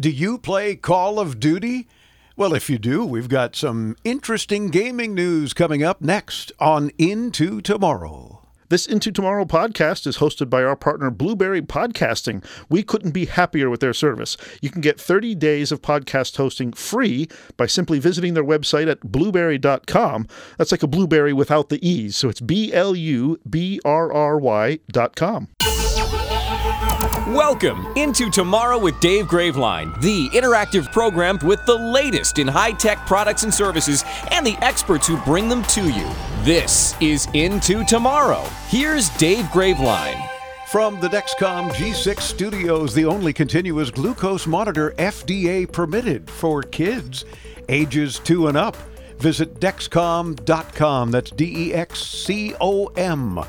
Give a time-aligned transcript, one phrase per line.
[0.00, 1.86] Do you play Call of Duty?
[2.34, 7.60] Well, if you do, we've got some interesting gaming news coming up next on Into
[7.60, 8.40] Tomorrow.
[8.70, 12.42] This Into Tomorrow podcast is hosted by our partner Blubrry Podcasting.
[12.70, 14.38] We couldn't be happier with their service.
[14.62, 17.28] You can get 30 days of podcast hosting free
[17.58, 20.26] by simply visiting their website at blubrry.com.
[20.56, 22.16] That's like a blueberry without the E's.
[22.16, 25.48] So it's B L U B R R Y.com.
[27.34, 33.06] Welcome into Tomorrow with Dave Graveline, the interactive program with the latest in high tech
[33.06, 36.10] products and services and the experts who bring them to you.
[36.42, 38.42] This is Into Tomorrow.
[38.66, 40.20] Here's Dave Graveline.
[40.72, 47.24] From the Dexcom G6 studios, the only continuous glucose monitor FDA permitted for kids
[47.68, 48.76] ages two and up.
[49.18, 51.12] Visit Dexcom.com.
[51.12, 53.44] That's D E X C O M.com.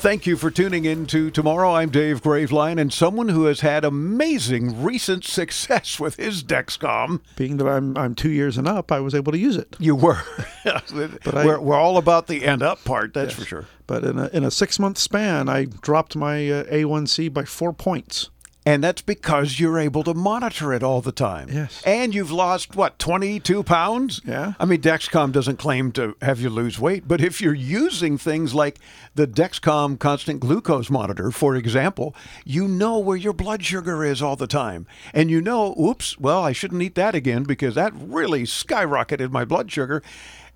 [0.00, 1.74] Thank you for tuning in to Tomorrow.
[1.74, 7.20] I'm Dave Graveline, and someone who has had amazing recent success with his Dexcom.
[7.36, 9.76] Being that I'm I'm two years and up, I was able to use it.
[9.78, 10.22] You were.
[10.64, 13.38] but I, we're, we're all about the end up part, that's yes.
[13.38, 13.66] for sure.
[13.86, 17.74] But in a, in a six month span, I dropped my uh, A1C by four
[17.74, 18.30] points.
[18.66, 21.48] And that's because you're able to monitor it all the time.
[21.50, 21.82] Yes.
[21.86, 24.20] And you've lost, what, 22 pounds?
[24.24, 24.52] Yeah.
[24.60, 28.54] I mean, Dexcom doesn't claim to have you lose weight, but if you're using things
[28.54, 28.78] like
[29.14, 34.36] the Dexcom constant glucose monitor, for example, you know where your blood sugar is all
[34.36, 34.86] the time.
[35.14, 39.46] And you know, oops, well, I shouldn't eat that again because that really skyrocketed my
[39.46, 40.02] blood sugar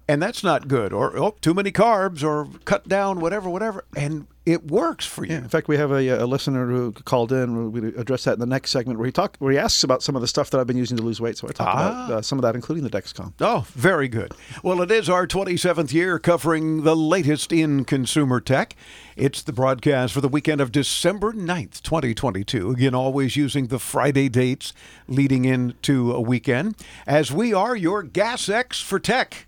[0.09, 4.27] and that's not good or oh, too many carbs or cut down whatever whatever and
[4.47, 5.33] it works for you.
[5.33, 7.73] Yeah, in fact, we have a, a listener who called in.
[7.73, 10.17] We address that in the next segment where he talk where he asks about some
[10.17, 11.39] of the stuff that I've been using to lose weight.
[11.39, 11.73] So I talk ah.
[12.07, 13.33] about uh, some of that, including the Dexcom.
[13.41, 14.35] Oh, very good.
[14.63, 18.77] Well, it is our 27th year covering the latest in consumer tech.
[19.17, 22.71] It's the broadcast for the weekend of December 9th, 2022.
[22.71, 24.75] Again, always using the Friday dates
[25.09, 29.47] leading into a weekend, as we are your Gas X for tech.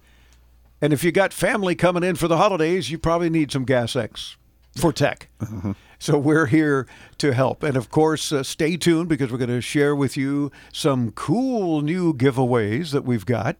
[0.80, 3.96] And if you got family coming in for the holidays, you probably need some Gas
[3.96, 4.36] X
[4.76, 5.28] for tech.
[5.40, 5.72] Mm-hmm.
[5.98, 6.86] So we're here
[7.16, 7.62] to help.
[7.62, 11.80] And of course, uh, stay tuned because we're going to share with you some cool
[11.80, 13.56] new giveaways that we've got.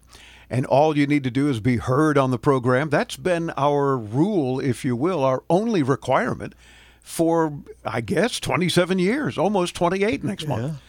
[0.50, 2.90] And all you need to do is be heard on the program.
[2.90, 6.54] That's been our rule, if you will, our only requirement
[7.00, 10.48] for, I guess, 27 years, almost 28 next yeah.
[10.50, 10.82] month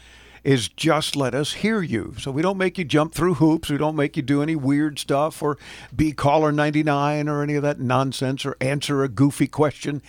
[0.43, 2.15] is just let us hear you.
[2.19, 3.69] So we don't make you jump through hoops.
[3.69, 5.57] We don't make you do any weird stuff or
[5.95, 10.01] be caller 99 or any of that nonsense or answer a goofy question.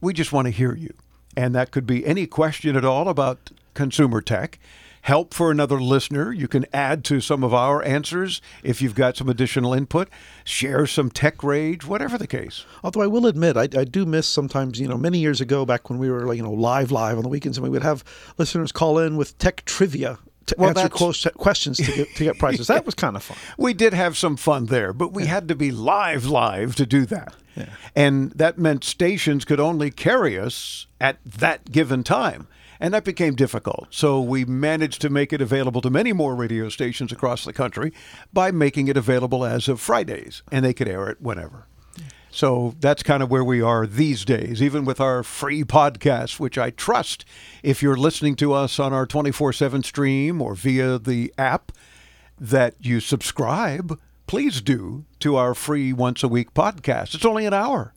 [0.00, 0.94] We just want to hear you.
[1.36, 4.58] And that could be any question at all about consumer tech
[5.06, 6.32] help for another listener.
[6.32, 10.08] You can add to some of our answers if you've got some additional input,
[10.44, 12.64] share some tech rage, whatever the case.
[12.82, 15.88] Although I will admit, I, I do miss sometimes, you know, many years ago back
[15.88, 18.02] when we were, you know, live, live on the weekends, and we would have
[18.36, 22.38] listeners call in with tech trivia to well, answer close questions to get, to get
[22.40, 22.66] prizes.
[22.66, 23.36] That was kind of fun.
[23.56, 25.30] We did have some fun there, but we yeah.
[25.30, 27.32] had to be live, live to do that.
[27.54, 27.68] Yeah.
[27.94, 32.48] And that meant stations could only carry us at that given time
[32.80, 33.88] and that became difficult.
[33.90, 37.92] So we managed to make it available to many more radio stations across the country
[38.32, 41.66] by making it available as of Fridays, and they could air it whenever.
[42.30, 46.58] So that's kind of where we are these days, even with our free podcast, which
[46.58, 47.24] I trust
[47.62, 51.72] if you're listening to us on our 24 7 stream or via the app,
[52.38, 53.98] that you subscribe.
[54.26, 57.14] Please do to our free once a week podcast.
[57.14, 57.94] It's only an hour.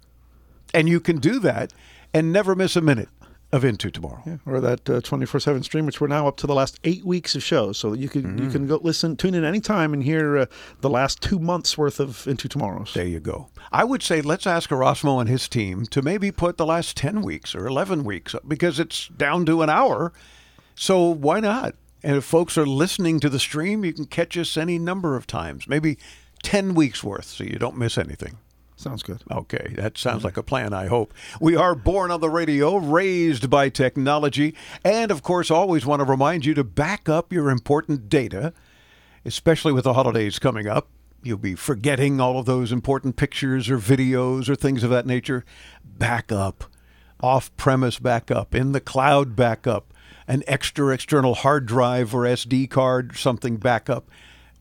[0.74, 1.74] And you can do that
[2.14, 3.10] and never miss a minute
[3.52, 6.38] of Into Tomorrow, yeah, or that uh, twenty four seven stream, which we're now up
[6.38, 7.78] to the last eight weeks of shows.
[7.78, 8.44] So you can mm-hmm.
[8.44, 10.46] you can go listen, tune in anytime, and hear uh,
[10.82, 12.94] the last two months worth of Into Tomorrows.
[12.94, 13.50] There you go.
[13.72, 17.22] I would say let's ask Erasmo and his team to maybe put the last ten
[17.22, 20.14] weeks or eleven weeks because it's down to an hour.
[20.76, 21.76] So why not?
[22.04, 25.28] And if folks are listening to the stream, you can catch us any number of
[25.28, 25.98] times, maybe
[26.44, 28.38] ten weeks worth, so you don't miss anything.
[28.80, 29.22] Sounds good.
[29.30, 31.14] Okay, that sounds like a plan, I hope.
[31.42, 36.06] We are born on the radio, raised by technology, and of course, always want to
[36.06, 38.54] remind you to back up your important data,
[39.26, 40.88] especially with the holidays coming up.
[41.22, 45.44] You'll be forgetting all of those important pictures or videos or things of that nature.
[45.84, 46.64] Back up,
[47.20, 49.94] off premise backup, in the cloud backup,
[50.26, 54.10] an extra external hard drive or SD card, something backup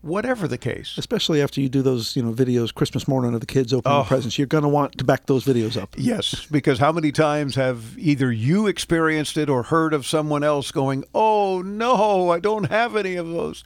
[0.01, 0.97] whatever the case.
[0.97, 4.03] Especially after you do those, you know, videos Christmas morning of the kids opening oh.
[4.03, 5.95] presents, you're going to want to back those videos up.
[5.97, 10.71] Yes, because how many times have either you experienced it or heard of someone else
[10.71, 13.63] going, "Oh no, I don't have any of those."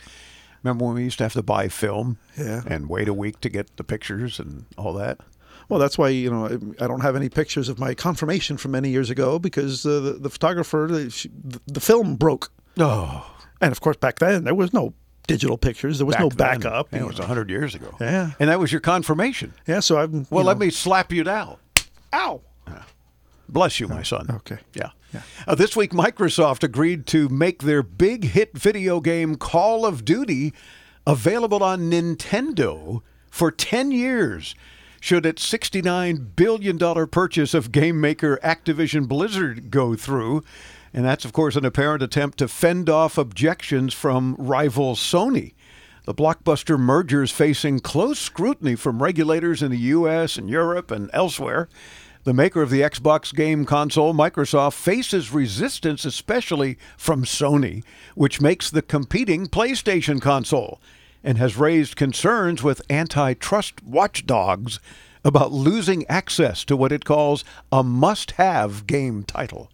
[0.64, 2.62] Remember when we used to have to buy film yeah.
[2.66, 5.20] and wait a week to get the pictures and all that?
[5.68, 6.46] Well, that's why you know
[6.80, 10.14] I don't have any pictures of my confirmation from many years ago because uh, the,
[10.14, 11.30] the photographer the,
[11.68, 13.30] the film broke Oh,
[13.62, 14.94] And of course, back then there was no
[15.28, 15.98] digital pictures.
[16.00, 16.72] There was no back then.
[16.72, 16.88] backup.
[16.92, 17.96] Yeah, It was 100 years ago.
[18.00, 18.31] Yeah.
[18.40, 19.54] And that was your confirmation.
[19.68, 20.28] Yeah, so I'm.
[20.30, 21.58] Well, you let me slap you down.
[22.14, 22.42] Ow.
[23.50, 24.28] Bless you, my son.
[24.31, 24.58] okay.
[24.74, 24.90] Yeah.
[25.48, 30.54] Uh, this week, Microsoft agreed to make their big hit video game Call of Duty
[31.06, 34.56] available on Nintendo for 10 years.
[35.00, 36.80] Should its $69 billion
[37.10, 40.44] purchase of game maker Activision Blizzard go through?
[40.94, 45.54] And that's, of course, an apparent attempt to fend off objections from rival Sony.
[46.06, 50.38] The blockbuster merger is facing close scrutiny from regulators in the U.S.
[50.38, 51.68] and Europe and elsewhere.
[52.25, 57.84] The maker of the Xbox game console, Microsoft, faces resistance, especially from Sony,
[58.16, 60.80] which makes the competing PlayStation console,
[61.24, 64.80] and has raised concerns with antitrust watchdogs
[65.25, 69.69] about losing access to what it calls a must have game title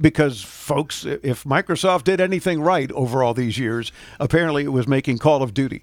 [0.00, 5.18] because folks if microsoft did anything right over all these years apparently it was making
[5.18, 5.82] call of duty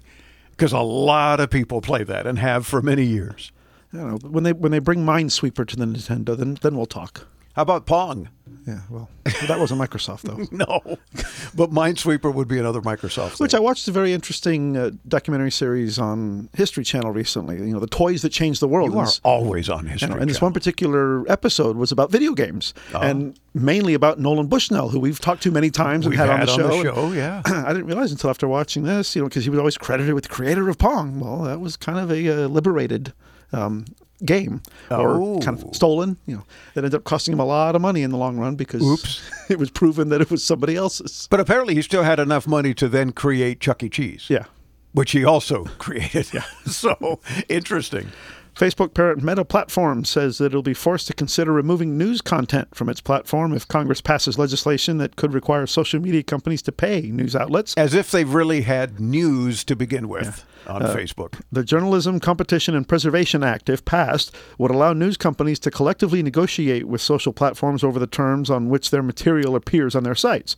[0.50, 3.52] because a lot of people play that and have for many years
[3.92, 4.28] I don't know.
[4.28, 7.26] When they when they bring Minesweeper to the Nintendo, then then we'll talk.
[7.54, 8.28] how about pong
[8.66, 9.08] Yeah, well,
[9.48, 10.46] that wasn't Microsoft though.
[10.56, 10.98] no
[11.54, 13.54] but minesweeper would be another microsoft Which.
[13.54, 17.56] I watched a very interesting uh, documentary series on History Channel recently.
[17.56, 18.92] You know, the toys that changed the world.
[18.92, 22.32] you are And always on history and, and this one particular episode was about video
[22.34, 26.28] games, and mainly about Nolan Bushnell, who we've talked to many times and We've had,
[26.30, 26.68] on had the on show.
[26.68, 27.42] the And show, yeah.
[27.66, 30.24] I didn't realize until after watching this, you know, because he was always credited with
[30.24, 31.20] the creator of Pong.
[31.20, 33.12] Well, that was kind of a uh, liberated
[33.52, 33.86] um,
[34.24, 35.38] game, or Oh.
[35.40, 36.16] kind of stolen.
[36.26, 36.42] You know,
[36.74, 39.20] that ended up costing him a lot of money in the long run because Oops.
[39.50, 41.26] it was proven that it was somebody else's.
[41.30, 44.44] but apparently he still had enough money to then create chuck e cheese Yeah.
[44.92, 46.44] which he also created Yeah.
[46.66, 48.08] so interesting
[48.56, 52.88] Facebook parent Meta Platforms says that it'll be forced to consider removing news content from
[52.88, 57.36] its platform if Congress passes legislation that could require social media companies to pay news
[57.36, 57.74] outlets.
[57.76, 62.74] as if they've really had news to begin with on uh, facebook The Journalism Competition
[62.74, 67.84] and Preservation Act, if passed, would allow news companies to collectively negotiate with social platforms
[67.84, 70.56] over the terms on which their material appears on their sites.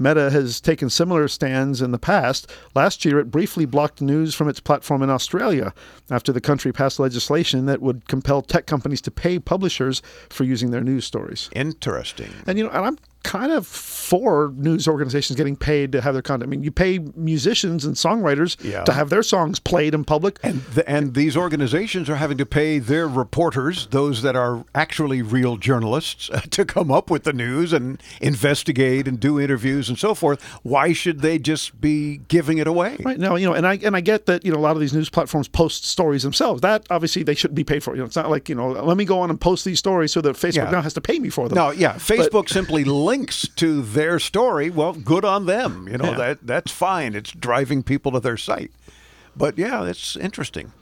[0.00, 2.50] Meta has taken similar stands in the past.
[2.74, 5.74] Last year, it briefly blocked news from its platform in Australia
[6.10, 10.00] after the country passed legislation that would compel tech companies to pay publishers
[10.30, 11.50] for using their news stories.
[11.54, 16.14] interesting And you know, and I'm kind of for news organizations getting paid to have
[16.14, 16.48] their content.
[16.48, 18.82] I mean, you pay musicians and songwriters Yeah.
[18.84, 20.38] to have their songs played in public.
[20.42, 25.22] And the, and these organizations are having to pay their reporters, those that are actually
[25.22, 30.14] real journalists, to come up with the news and investigate and do interviews and so
[30.14, 30.42] forth.
[30.62, 32.96] Why should they just be giving it away?
[33.04, 34.80] Right now, you know, and I and I get that you know a lot of
[34.80, 36.62] these news platforms post stories themselves.
[36.62, 37.92] That obviously they shouldn't be paid for.
[37.94, 40.12] You know, it's not like you know, let me go on and post these stories
[40.12, 40.70] so that Facebook Yeah.
[40.70, 41.56] now has to pay me for them.
[41.56, 44.70] No, yeah, Facebook simply links to their story.
[44.70, 45.88] Well, good on them.
[45.90, 46.16] You know Yeah.
[46.18, 47.14] that that's fine.
[47.14, 48.70] It's driving people to their site.
[49.36, 50.72] But yeah, it's interesting.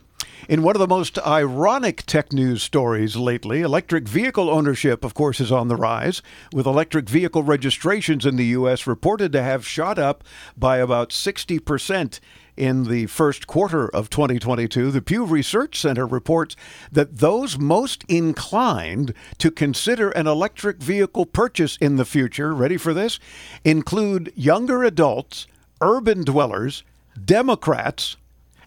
[0.46, 5.40] In one of the most ironic tech news stories lately, electric vehicle ownership, of course,
[5.40, 8.86] is on the rise, with electric vehicle registrations in the U.S.
[8.86, 10.22] reported to have shot up
[10.56, 12.20] by about 60%
[12.56, 14.90] in the first quarter of 2022.
[14.90, 16.56] The Pew Research Center reports
[16.92, 22.94] that those most inclined to consider an electric vehicle purchase in the future, ready for
[22.94, 23.18] this,
[23.64, 25.46] include younger adults,
[25.80, 26.84] urban dwellers,
[27.24, 28.16] Democrats,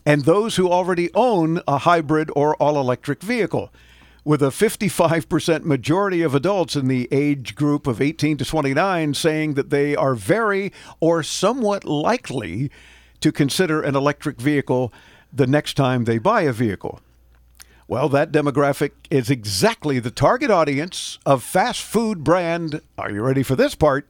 [0.05, 3.71] and those who already own a hybrid or all electric vehicle.
[4.23, 9.55] With a 55% majority of adults in the age group of 18 to 29 saying
[9.55, 12.69] that they are very or somewhat likely
[13.21, 14.93] to consider an electric vehicle
[15.33, 16.99] the next time they buy a vehicle.
[17.87, 23.43] Well, that demographic is exactly the target audience of fast food brand, are you ready
[23.43, 24.07] for this part?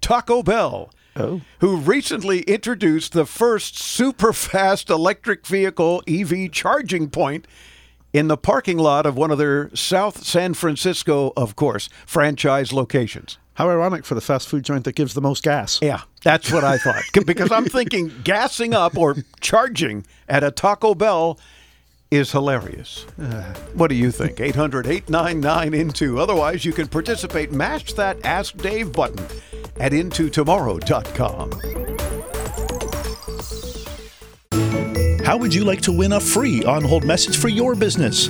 [0.00, 0.90] Taco Bell.
[1.16, 1.40] Oh.
[1.60, 7.46] Who recently introduced the first super fast electric vehicle EV charging point
[8.12, 13.38] in the parking lot of one of their South San Francisco, of course, franchise locations.
[13.54, 15.78] How ironic for the fast food joint that gives the most gas.
[15.82, 17.02] Yeah, that's what I thought.
[17.26, 21.38] because I'm thinking gassing up or charging at a Taco Bell
[22.10, 23.06] is hilarious.
[23.20, 23.42] Uh.
[23.74, 24.40] what do you think?
[24.40, 26.18] 800 899 Into.
[26.18, 27.52] Otherwise, you can participate.
[27.52, 29.24] Mash that Ask Dave button
[29.78, 31.50] at IntoTomorrow.com.
[35.24, 38.28] How would you like to win a free on hold message for your business?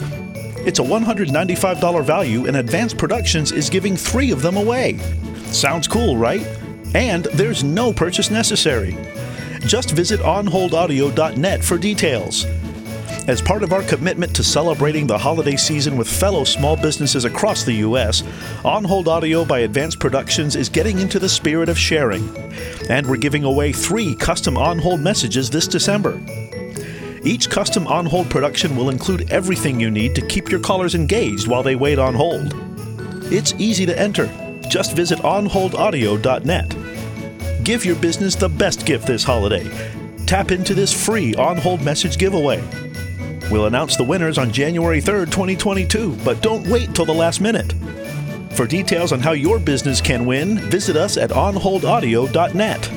[0.67, 4.99] It's a $195 value, and Advanced Productions is giving three of them away.
[5.47, 6.43] Sounds cool, right?
[6.95, 8.99] And there's no purchase necessary.
[9.61, 12.45] Just visit onholdaudio.net for details.
[13.29, 17.65] As part of our commitment to celebrating the holiday season with fellow small businesses across
[17.65, 18.25] the U.S.,
[18.65, 22.29] On Hold Audio by Advanced Productions is getting into the spirit of sharing.
[22.89, 26.21] And we're giving away three custom on hold messages this December.
[27.23, 31.47] Each custom on hold production will include everything you need to keep your callers engaged
[31.47, 32.55] while they wait on hold.
[33.33, 34.27] It's easy to enter.
[34.69, 37.65] Just visit onholdaudio.net.
[37.65, 39.69] Give your business the best gift this holiday.
[40.27, 42.90] Tap into this free on hold message giveaway.
[43.51, 47.75] We'll announce the winners on January 3rd, 2022, but don't wait till the last minute.
[48.53, 52.91] For details on how your business can win, visit us at onholdaudio.net.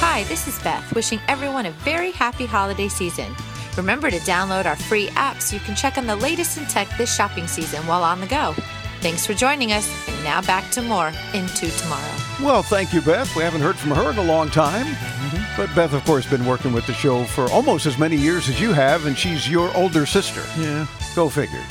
[0.00, 3.32] Hi, this is Beth, wishing everyone a very happy holiday season.
[3.76, 6.88] Remember to download our free app so you can check on the latest in tech
[6.98, 8.54] this shopping season while on the go.
[9.02, 12.14] Thanks for joining us, and now back to more Into Tomorrow.
[12.40, 13.34] Well, thank you, Beth.
[13.34, 14.86] We haven't heard from her in a long time.
[14.86, 15.60] Mm-hmm.
[15.60, 18.60] But Beth, of course, been working with the show for almost as many years as
[18.60, 20.40] you have, and she's your older sister.
[20.56, 20.86] Yeah.
[21.16, 21.64] Go figure.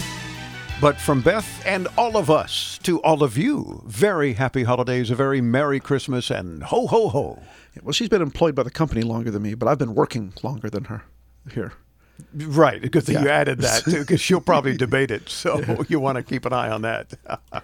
[0.81, 5.15] But from Beth and all of us to all of you, very happy holidays, a
[5.15, 7.39] very Merry Christmas, and ho, ho, ho.
[7.75, 10.33] Yeah, well, she's been employed by the company longer than me, but I've been working
[10.43, 11.05] longer than her
[11.53, 11.71] here.
[12.33, 12.81] Right.
[12.81, 13.21] because Yeah.
[13.23, 15.29] you added that, too, because she'll probably debate it.
[15.29, 17.13] So you want to keep an eye on that.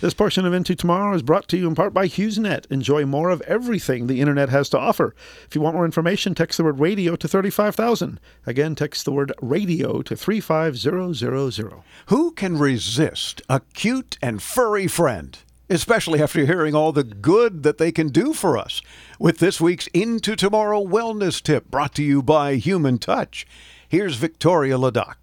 [0.00, 2.66] This portion of Into Tomorrow is brought to you in part by HughesNet.
[2.66, 5.14] Enjoy more of everything the internet has to offer.
[5.46, 8.18] If you want more information, text the word radio to 35000.
[8.44, 11.72] Again, text the word radio to 35000.
[12.06, 15.38] Who can resist a cute and furry friend?
[15.70, 18.82] Especially after hearing all the good that they can do for us.
[19.20, 23.46] With this week's Into Tomorrow Wellness Tip brought to you by Human Touch.
[23.92, 25.16] Here's Victoria Ladoc.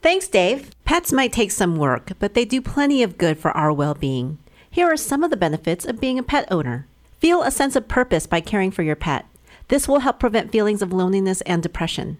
[0.00, 0.70] Thanks, Dave.
[0.86, 4.38] Pets might take some work, but they do plenty of good for our well being.
[4.70, 6.86] Here are some of the benefits of being a pet owner.
[7.18, 9.26] Feel a sense of purpose by caring for your pet.
[9.68, 12.16] This will help prevent feelings of loneliness and depression.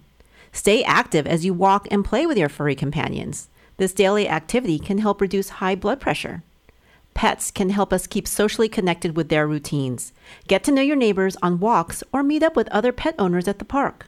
[0.52, 3.48] Stay active as you walk and play with your furry companions.
[3.78, 6.42] This daily activity can help reduce high blood pressure.
[7.14, 10.12] Pets can help us keep socially connected with their routines.
[10.48, 13.58] Get to know your neighbors on walks or meet up with other pet owners at
[13.58, 14.06] the park.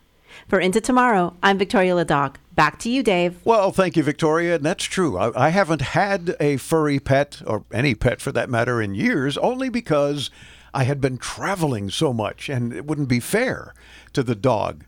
[0.48, 2.36] For Into Tomorrow, I'm Victoria Ladoc.
[2.54, 3.38] Back to you, Dave.
[3.44, 4.56] Well, thank you, Victoria.
[4.56, 5.18] And that's true.
[5.18, 9.36] I, I haven't had a furry pet, or any pet for that matter, in years,
[9.38, 10.30] only because
[10.72, 13.74] I had been traveling so much, and it wouldn't be fair
[14.12, 14.84] to the dog.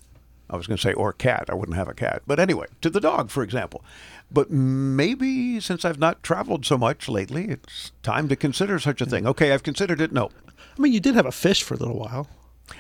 [0.50, 1.46] I was going to say, or cat.
[1.48, 2.22] I wouldn't have a cat.
[2.26, 3.84] But anyway, to the dog, for example.
[4.30, 9.06] But maybe since I've not traveled so much lately, it's time to consider such a
[9.06, 9.24] thing.
[9.24, 9.28] Mm.
[9.28, 10.12] Okay, I've considered it.
[10.12, 10.30] No.
[10.58, 12.28] I mean, you did have a fish for a little while.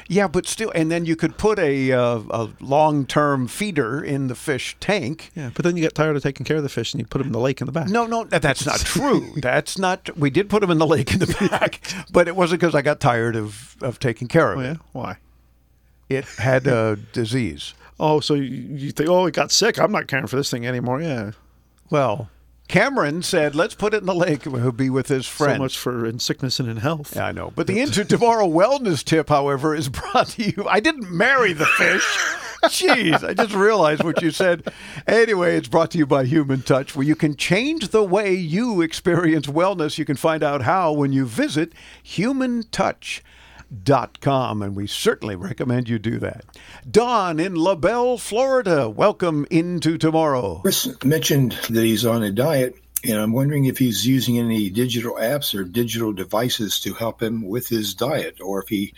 [0.08, 4.28] Yeah, but still, and then you could put a, uh, a long term feeder in
[4.28, 5.30] the fish tank.
[5.34, 7.18] Yeah, but then you get tired of taking care of the fish and you put
[7.18, 7.88] them in the lake in the back.
[7.88, 9.32] No, no, that's not true.
[9.36, 10.16] that's not.
[10.18, 11.80] We did put them in the lake in the back,
[12.12, 14.78] but it wasn't because I got tired of, of taking care of Oh, it.
[14.92, 15.16] Why?
[16.08, 17.74] It had a disease.
[18.00, 19.78] Oh, so you, you think, oh, it got sick.
[19.78, 21.02] I'm not caring for this thing anymore.
[21.02, 21.32] Yeah.
[21.90, 22.30] Well,
[22.68, 24.44] Cameron said, "Let's put it in the lake.
[24.44, 27.16] He'll be with his friend." So much for in sickness and in health.
[27.16, 27.52] Yeah, I know.
[27.56, 30.66] But the Into Tomorrow Wellness Tip, however, is brought to you.
[30.68, 32.04] I didn't marry the fish.
[32.64, 34.72] Jeez, I just realized what you said.
[35.06, 38.80] Anyway, it's brought to you by Human Touch, where you can change the way you
[38.80, 39.96] experience wellness.
[39.96, 41.72] You can find out how when you visit
[43.74, 46.44] humantouch.com, and we certainly recommend you do that.
[46.88, 50.60] Don in La Belle, Florida, welcome into tomorrow.
[50.62, 55.14] Chris mentioned that he's on a diet, and I'm wondering if he's using any digital
[55.14, 58.94] apps or digital devices to help him with his diet, or if he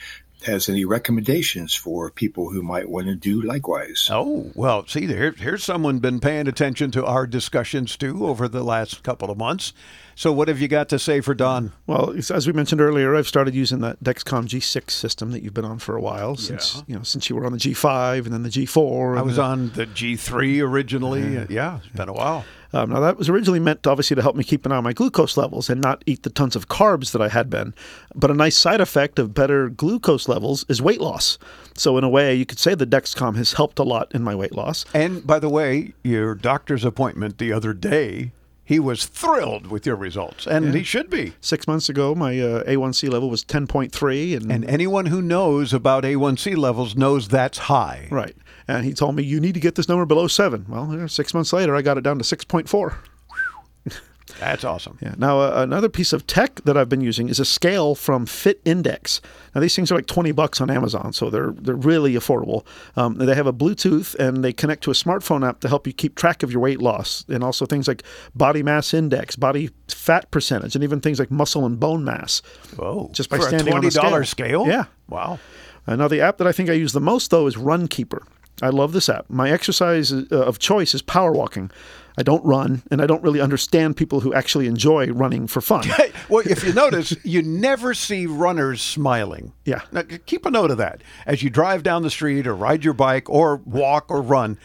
[0.47, 4.09] has any recommendations for people who might want to do likewise.
[4.11, 8.65] Oh, well, see, there, here's someone been paying attention to our discussions too over the
[8.65, 9.75] last couple of months.
[10.21, 11.73] So, what have you got to say for Don?
[11.87, 15.65] Well, as we mentioned earlier, I've started using that Dexcom G6 system that you've been
[15.65, 18.43] on for a while since you know since you were on the G5 and then
[18.43, 19.17] the G4.
[19.17, 21.47] I was the- on the G3 originally.
[21.49, 22.45] Yeah, it's been a while.
[22.75, 24.93] Um, now that was originally meant obviously to help me keep an eye on my
[24.93, 27.73] glucose levels and not eat the tons of carbs that I had been.
[28.15, 31.39] But a nice side effect of better glucose levels is weight loss.
[31.75, 34.35] So in a way, you could say the Dexcom has helped a lot in my
[34.35, 34.85] weight loss.
[34.93, 38.33] And by the way, your doctor's appointment the other day,
[38.71, 41.33] he was thrilled with your results, and he should be.
[41.41, 46.05] Six months ago, my uh, A1C level was 10.3, and, And anyone who knows about
[46.05, 48.07] A1C levels knows that's high.
[48.13, 48.37] right.
[48.69, 50.67] And he told me you need to get this number below seven.
[50.69, 52.95] Well, six months later, I got it down to 6.4.
[54.39, 54.99] That's awesome.
[55.03, 55.15] Yeah.
[55.19, 58.61] Now, uh, another piece of tech that I've been using is a scale from Fit
[58.65, 59.21] Index.
[59.55, 62.65] Now, these things are like 20 bucks on Amazon, so they're they're really affordable.
[62.97, 65.93] Um, they have a Bluetooth and they connect to a smartphone app to help you
[65.93, 68.03] keep track of your weight loss, and also things like
[68.35, 72.43] body mass index, body fat percentage, and even things like muscle and bone mass.
[72.77, 73.11] Whoa.
[73.13, 74.25] Just by For standing a on the $20 scale.
[74.27, 74.67] scale?
[74.67, 74.85] Yeah.
[75.09, 75.39] Wow.
[75.87, 78.21] Uh, now, the app that I think I use the most, though, is Runkeeper.
[78.63, 79.29] I love this app.
[79.29, 81.71] My exercise uh, of choice is power walking.
[82.19, 85.85] I don't run, and I don't really understand people who actually enjoy running for fun.
[86.29, 89.53] Well, if you notice, you never see runners smiling.
[89.65, 89.81] Yeah.
[89.91, 91.03] Now, keep a note of that.
[91.27, 94.57] As you drive down the street or ride your bike or walk or run,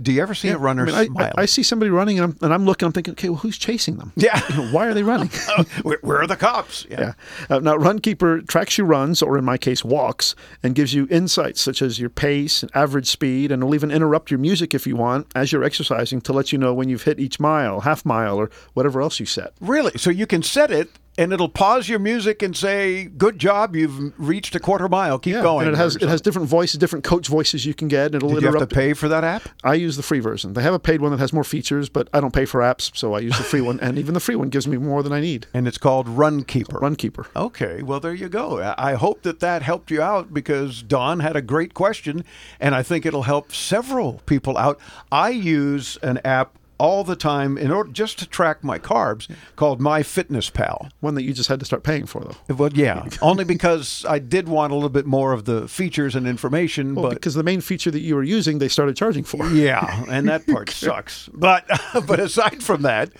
[0.00, 1.32] do you ever see a runner I, mean, I- smiling?
[1.36, 2.86] I, I see somebody running, and I'm, and I'm looking.
[2.86, 4.12] I'm thinking, okay, well, who's chasing them?
[4.16, 4.40] Yeah.
[4.50, 5.28] You know, why are they running?
[5.82, 6.86] where, where are the cops?
[6.90, 7.14] yeah.
[7.50, 11.60] Uh, now, Runkeeper tracks your runs, or in my case, walks, and gives you insights
[11.60, 14.96] such as your pace and average speed, and will even interrupt your music if you
[14.96, 18.36] want as you're exercising to let you know when you've hit each mile, half mile,
[18.36, 19.52] or whatever else you set.
[19.60, 19.92] Really?
[19.96, 24.18] So you can set it and it'll pause your music and say, "Good job, you've
[24.18, 25.18] reached a quarter mile.
[25.18, 28.06] Keep going." and it has it has different voices, different coach voices you can get.
[28.06, 29.48] And it'll Did you have to pay for that app?
[29.62, 30.54] I use the free version.
[30.54, 32.96] They have a paid one that has more features, but I don't pay for apps,
[32.96, 33.78] so I use the free one.
[33.80, 35.46] And even the free one gives me more than I need.
[35.52, 36.80] And it's called Runkeeper.
[36.80, 37.26] Runkeeper.
[37.36, 38.60] Okay, well, there you go.
[38.60, 42.24] I I hope that that helped you out because Don had a great question,
[42.60, 44.78] and I think it'll help several people out.
[45.10, 49.80] I use an app all the time in order just to track my carbs called
[49.80, 50.88] My Fitness Pal.
[50.98, 52.54] One that you just had to start paying for, though.
[52.56, 56.26] Well, yeah, only because I did want a little bit more of the features and
[56.26, 59.46] information, Well, but because the main feature that you were using, they started charging for.
[59.50, 61.28] yeah, and that part sucks.
[61.32, 61.66] But
[62.06, 63.12] but aside from that,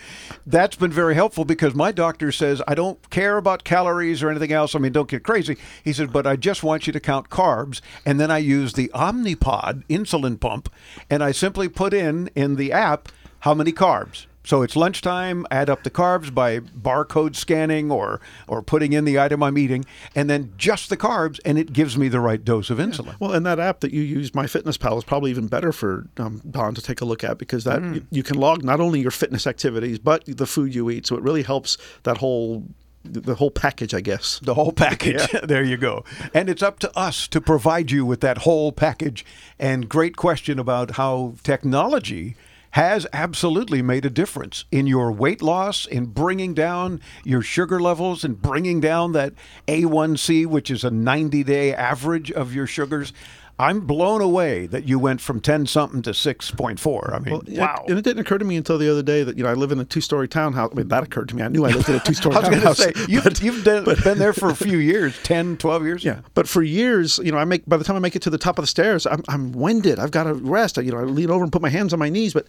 [0.44, 4.50] that's been very helpful because my doctor says I don't care about calories or anything
[4.50, 4.74] else.
[4.74, 5.56] I mean, don't get crazy.
[5.84, 8.90] He said, but I just want you to count carbs, and then I use the
[8.92, 10.68] Omnipod insulin pump,
[11.08, 13.08] and I simply put in in the app
[13.42, 14.26] how many carbs.
[14.44, 19.16] So it's lunchtime, add up the carbs by barcode scanning or or putting in the
[19.20, 19.84] item I'm eating,
[20.16, 23.14] and then just the carbs, and it gives me the right dose of insulin.
[23.20, 26.74] Well, and that app that you use, MyFitnessPal, is probably even better for um, Don
[26.74, 27.94] to take a look at because that Mm.
[27.94, 31.06] you, you can log not only your fitness activities but the food you eat.
[31.06, 32.64] So it really helps that whole
[33.04, 34.38] the whole package, I guess.
[34.42, 35.28] The whole package.
[35.44, 36.04] there you go.
[36.34, 39.24] And it's up to us to provide you with that whole package.
[39.58, 42.36] And great question about how technology
[42.72, 48.24] has absolutely made a difference in your weight loss, in bringing down your sugar levels,
[48.24, 49.34] and bringing down that
[49.68, 53.12] A1C, which is a 90 day average of your sugars.
[53.58, 57.14] I'm blown away that you went from 10 something to 6.4.
[57.14, 57.84] I mean, Well, wow.
[57.86, 59.70] And it didn't occur to me until the other day that you know I live
[59.70, 60.70] in a two-story townhouse.
[60.72, 61.42] I mean, that occurred to me.
[61.42, 62.78] I knew I lived in a two-story I was going to townhouse.
[62.78, 66.04] say, you've, but- you've done, been there for a few years 10, 12 years?
[66.04, 68.30] Yeah, but for years, you know, I make by the time I make it to
[68.30, 69.98] the top of the stairs, I'm, I'm winded.
[69.98, 70.78] I've got to rest.
[70.78, 72.46] I, you know, I lean over and put my hands on my knees, but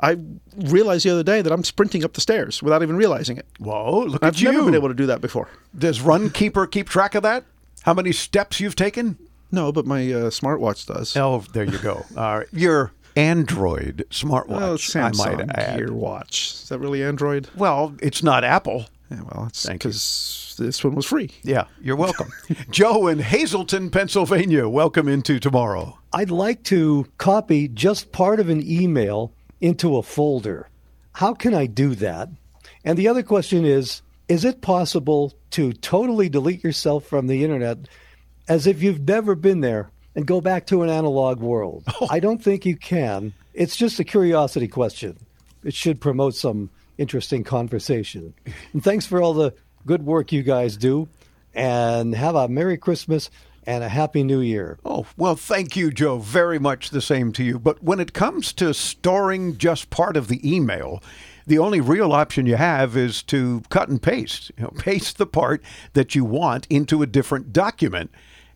[0.00, 0.18] I
[0.56, 3.46] realized the other day that I'm sprinting up the stairs without even realizing it.
[3.58, 4.52] Whoa, look I've at you.
[4.52, 5.48] never been able to do that before.
[5.76, 7.44] Does Runkeeper keep track of that?
[7.82, 9.16] How many steps you've taken?
[9.52, 11.16] No, but my uh, smartwatch does.
[11.16, 12.04] Oh, there you go.
[12.16, 12.48] All right.
[12.52, 15.76] Your Android smartwatch, Well, it's I Samsung might add.
[15.78, 16.54] Gear Watch.
[16.62, 17.48] Is that really Android?
[17.54, 18.86] Well, it's not Apple.
[19.10, 21.30] Yeah, well, it's because this one was free.
[21.42, 22.32] Yeah, you're welcome.
[22.70, 25.98] Joe in Hazleton, Pennsylvania, welcome into tomorrow.
[26.14, 30.68] I'd like to copy just part of an email into a folder.
[31.12, 32.30] How can I do that?
[32.84, 37.80] And the other question is Is it possible to totally delete yourself from the internet
[38.52, 41.84] as if you've never been there and go back to an analog world?
[42.10, 43.32] I don't think you can.
[43.54, 45.16] It's just a curiosity question.
[45.64, 48.34] It should promote some interesting conversation.
[48.74, 49.54] And thanks for all the
[49.86, 51.08] good work you guys do.
[51.54, 53.30] And have a Merry Christmas
[53.66, 54.78] and a Happy New Year.
[54.84, 56.18] Oh, well, thank you, Joe.
[56.18, 57.58] Very much the same to you.
[57.58, 61.02] But when it comes to storing just part of the email,
[61.46, 64.50] the only real option you have is to cut and paste.
[64.58, 65.62] You know, paste the part
[65.94, 68.10] that you want into a different document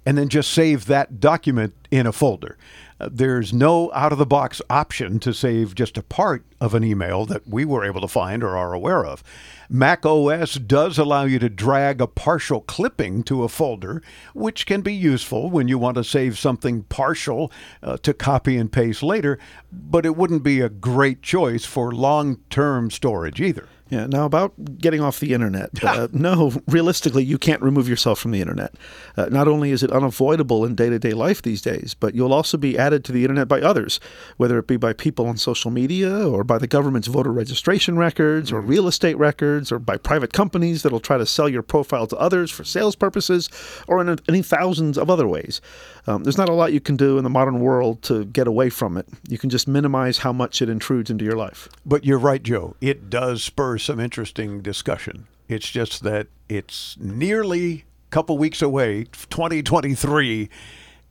[0.07, 2.57] and then just save that document in a folder.
[2.99, 6.85] Uh, there's no out of the box option to save just a part of an
[6.85, 9.23] email that we were able to find or are aware of.
[9.69, 14.01] Mac OS does allow you to drag a partial clipping to a folder,
[14.33, 18.73] which can be useful when you want to save something partial uh, to copy and
[18.73, 19.39] paste later,
[19.71, 23.69] but it wouldn't be a great choice for long term storage either.
[23.89, 24.07] Yeah.
[24.07, 25.71] Now about getting off the internet.
[25.87, 28.75] Uh, no, realistically, you can't remove yourself from the internet.
[29.17, 32.77] Uh, not only is it unavoidable in day-to-day life these days, but you'll also be
[32.77, 34.01] added to the internet by others,
[34.37, 38.51] whether it be by people on social media or by the government's voter registration records
[38.53, 42.17] or real estate records or by private companies that'll try to sell your profile to
[42.17, 43.49] others for sales purposes
[43.87, 45.61] or in any thousands of other ways.
[46.09, 48.71] Um, there's not a lot you can do in the modern world to get away
[48.71, 49.07] from it.
[49.29, 51.69] You can just minimize how much it intrudes into your life.
[51.87, 52.77] But you're right, Joe.
[52.81, 55.29] It does spur some interesting discussion.
[55.49, 60.49] It's just that it's nearly a couple weeks away, 2023,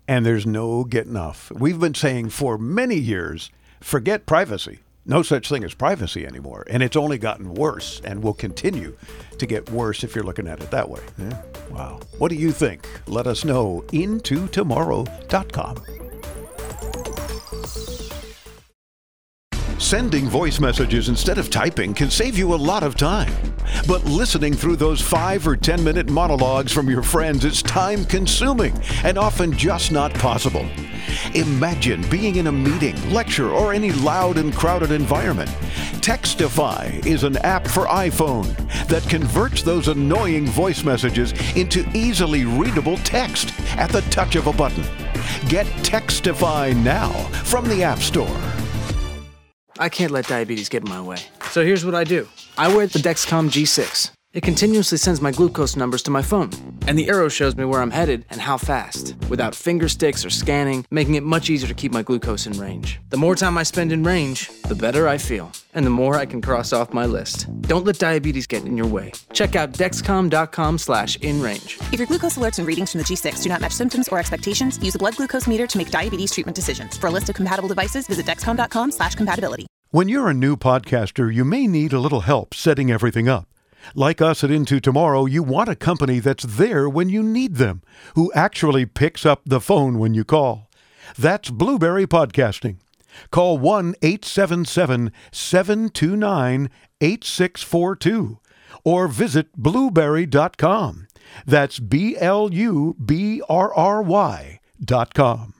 [0.07, 1.51] and there's no getting off.
[1.51, 3.49] We've been saying for many years,
[3.81, 4.79] forget privacy.
[5.05, 6.65] No such thing as privacy anymore.
[6.67, 8.97] And it's only gotten worse and will continue
[9.37, 11.01] to get worse if you're looking at it that way.
[11.17, 11.41] Yeah.
[11.69, 11.99] Wow.
[12.17, 12.87] What do you think?
[13.05, 13.83] Let us know.
[13.89, 16.04] Intotomorrow.com.
[19.85, 23.31] Sending voice messages instead of typing can save you a lot of time.
[23.87, 28.75] But listening through those five or 10 minute monologues from your friends is time consuming
[29.03, 30.65] and often just not possible.
[31.35, 35.51] Imagine being in a meeting, lecture, or any loud and crowded environment.
[36.01, 38.47] Textify is an app for iPhone
[38.87, 44.53] that converts those annoying voice messages into easily readable text at the touch of a
[44.53, 44.83] button.
[45.47, 47.11] Get Textify now
[47.43, 48.64] from the App Store.
[49.77, 51.17] I can't let diabetes get in my way.
[51.49, 54.14] So here's what I do I wear the Dexcom G6.
[54.35, 56.49] It continuously sends my glucose numbers to my phone,
[56.87, 60.29] and the arrow shows me where I'm headed and how fast, without finger sticks or
[60.29, 62.99] scanning, making it much easier to keep my glucose in range.
[63.11, 66.25] The more time I spend in range, the better I feel, and the more I
[66.25, 67.47] can cross off my list.
[67.61, 69.13] Don't let diabetes get in your way.
[69.31, 71.79] Check out dexcom.com slash in range.
[71.93, 74.77] If your glucose alerts and readings from the G6 do not match symptoms or expectations,
[74.79, 76.97] use a blood glucose meter to make diabetes treatment decisions.
[76.97, 79.65] For a list of compatible devices, visit dexcom.com slash compatibility.
[79.91, 83.47] When you're a new podcaster, you may need a little help setting everything up.
[83.93, 87.81] Like us at Into Tomorrow, you want a company that's there when you need them,
[88.15, 90.69] who actually picks up the phone when you call.
[91.17, 92.77] That's Blubrry Podcasting.
[93.31, 96.69] Call 1 877 729
[97.01, 98.39] 8642
[98.83, 101.07] or visit blubrry.com.
[101.45, 105.53] That's B L U B R R Y dot com.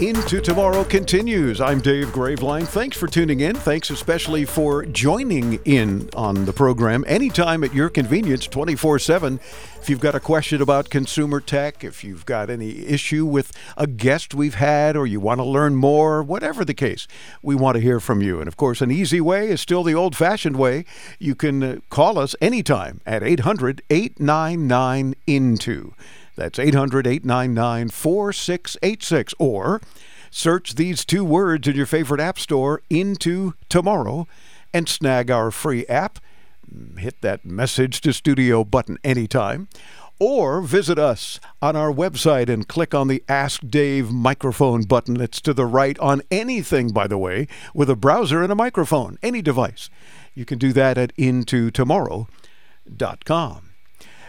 [0.00, 1.60] Into Tomorrow continues.
[1.60, 2.66] I'm Dave Graveline.
[2.66, 3.54] Thanks for tuning in.
[3.54, 9.38] Thanks especially for joining in on the program anytime at your convenience, 24 7.
[9.80, 13.86] If you've got a question about consumer tech, if you've got any issue with a
[13.86, 17.06] guest we've had, or you want to learn more, whatever the case,
[17.40, 18.40] we want to hear from you.
[18.40, 20.86] And of course, an easy way is still the old fashioned way.
[21.20, 25.94] You can uh, call us anytime at 800 899 INTO.
[26.36, 29.34] That's 800 899 4686.
[29.38, 29.80] Or
[30.30, 34.26] search these two words in your favorite app store into tomorrow
[34.72, 36.18] and snag our free app.
[36.72, 39.68] Mm, hit that message to studio button anytime.
[40.20, 45.40] Or visit us on our website and click on the Ask Dave microphone button that's
[45.40, 49.42] to the right on anything, by the way, with a browser and a microphone, any
[49.42, 49.90] device.
[50.34, 53.73] You can do that at intotomorrow.com.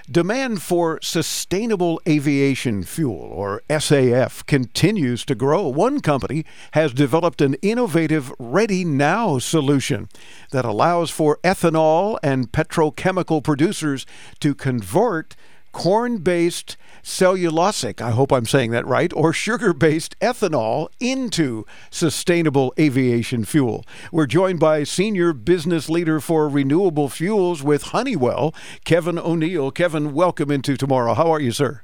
[0.09, 5.67] Demand for sustainable aviation fuel, or SAF, continues to grow.
[5.67, 10.07] One company has developed an innovative Ready Now solution
[10.51, 14.05] that allows for ethanol and petrochemical producers
[14.41, 15.35] to convert
[15.75, 22.73] corn based cellulosic, I hope I'm saying that right, or sugar based ethanol into sustainable
[22.79, 23.83] aviation fuel.
[24.09, 29.69] We're joined by Senior Business Leader for Renewable Fuels with Honeywell, Kevin O'Neill.
[29.69, 31.13] Kevin, welcome into tomorrow.
[31.13, 31.81] How are you, sir?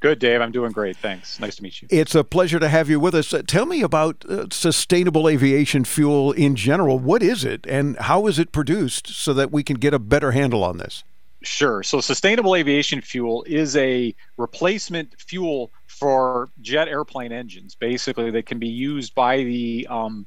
[0.00, 0.42] Good, Dave.
[0.42, 0.98] I'm doing great.
[0.98, 1.40] Thanks.
[1.40, 1.88] Nice to meet you.
[1.90, 3.34] It's a pleasure to have you with us.
[3.46, 6.98] Tell me about uh, sustainable aviation fuel in general.
[6.98, 10.32] What is it and how is it produced so that we can get a better
[10.32, 11.02] handle on this?
[11.44, 11.82] Sure.
[11.82, 18.58] So, sustainable aviation fuel is a replacement fuel for jet airplane engines, basically, that can
[18.60, 20.26] be used by the um,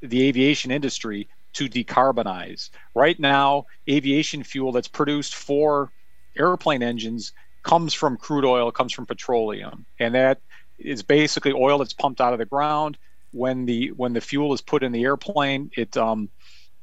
[0.00, 2.70] the aviation industry to decarbonize.
[2.94, 5.92] Right now, aviation fuel that's produced for
[6.38, 10.40] airplane engines comes from crude oil, comes from petroleum, and that
[10.78, 12.98] is basically oil that's pumped out of the ground.
[13.32, 16.30] When the when the fuel is put in the airplane, it um,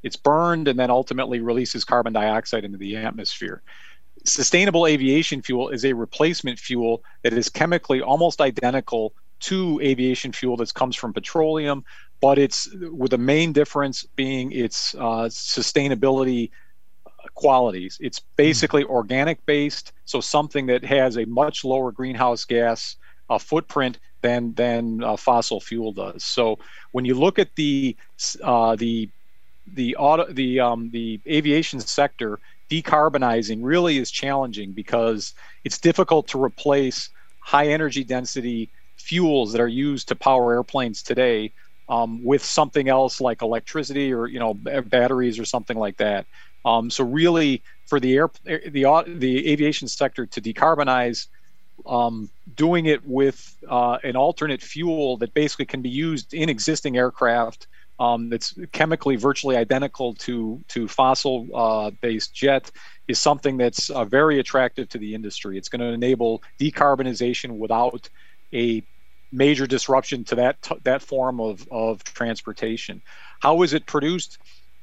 [0.02, 3.62] it's burned and then ultimately releases carbon dioxide into the atmosphere.
[4.24, 10.56] Sustainable aviation fuel is a replacement fuel that is chemically almost identical to aviation fuel
[10.56, 11.84] that comes from petroleum,
[12.20, 16.50] but it's with the main difference being its uh, sustainability
[17.34, 17.98] qualities.
[18.00, 22.96] It's basically organic based, so something that has a much lower greenhouse gas
[23.28, 26.24] uh, footprint than than uh, fossil fuel does.
[26.24, 26.58] So
[26.92, 27.96] when you look at the
[28.42, 29.10] uh, the
[29.66, 36.42] the auto the um, the aviation sector decarbonizing really is challenging because it's difficult to
[36.42, 41.52] replace high energy density fuels that are used to power airplanes today
[41.88, 46.26] um, with something else like electricity or you know batteries or something like that.
[46.64, 51.26] Um, so really, for the air the the aviation sector to decarbonize,
[51.86, 56.96] um, doing it with uh, an alternate fuel that basically can be used in existing
[56.96, 57.66] aircraft
[57.98, 62.70] um, that's chemically virtually identical to to fossil uh, based jet
[63.08, 65.58] is something that's uh, very attractive to the industry.
[65.58, 68.08] It's going to enable decarbonization without
[68.54, 68.82] a
[69.30, 73.02] major disruption to that t- that form of, of transportation.
[73.40, 74.38] How is it produced?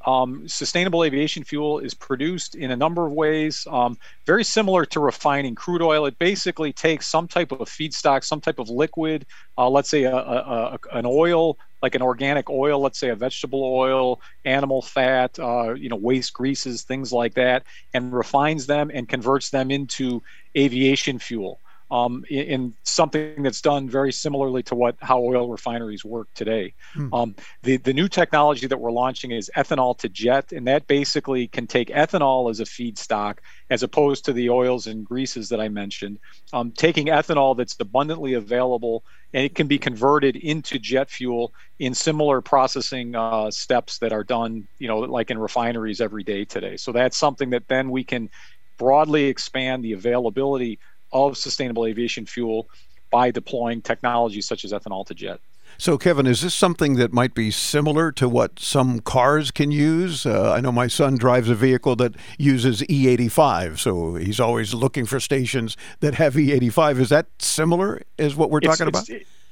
[0.05, 4.99] Um, sustainable aviation fuel is produced in a number of ways, um, very similar to
[5.01, 6.05] refining crude oil.
[6.05, 9.25] It basically takes some type of feedstock, some type of liquid,
[9.57, 13.15] uh, let's say a, a, a, an oil, like an organic oil, let's say a
[13.15, 17.63] vegetable oil, animal fat, uh, you know, waste greases, things like that,
[17.93, 20.21] and refines them and converts them into
[20.57, 21.61] aviation fuel
[21.91, 26.73] um, in, in, something that's done very similarly to what how oil refineries work today.
[26.93, 27.13] Hmm.
[27.13, 31.47] Um, the the new technology that we're launching is ethanol to jet, and that basically
[31.47, 33.37] can take ethanol as a feedstock
[33.69, 36.19] as opposed to the oils and greases that I mentioned.
[36.53, 41.93] Um, taking ethanol that's abundantly available and it can be converted into jet fuel in
[41.93, 46.77] similar processing uh, steps that are done, you know, like in refineries every day today.
[46.77, 48.29] So that's something that then we can
[48.77, 50.79] broadly expand the availability
[51.11, 52.67] of sustainable aviation fuel
[53.11, 55.39] by deploying technologies such as ethanol to jet.
[55.77, 60.25] So, Kevin, is this something that might be similar to what some cars can use?
[60.25, 65.05] Uh, I know my son drives a vehicle that uses E85, so he's always looking
[65.05, 66.99] for stations that have E85.
[66.99, 69.07] Is that similar as what we're it's, talking about?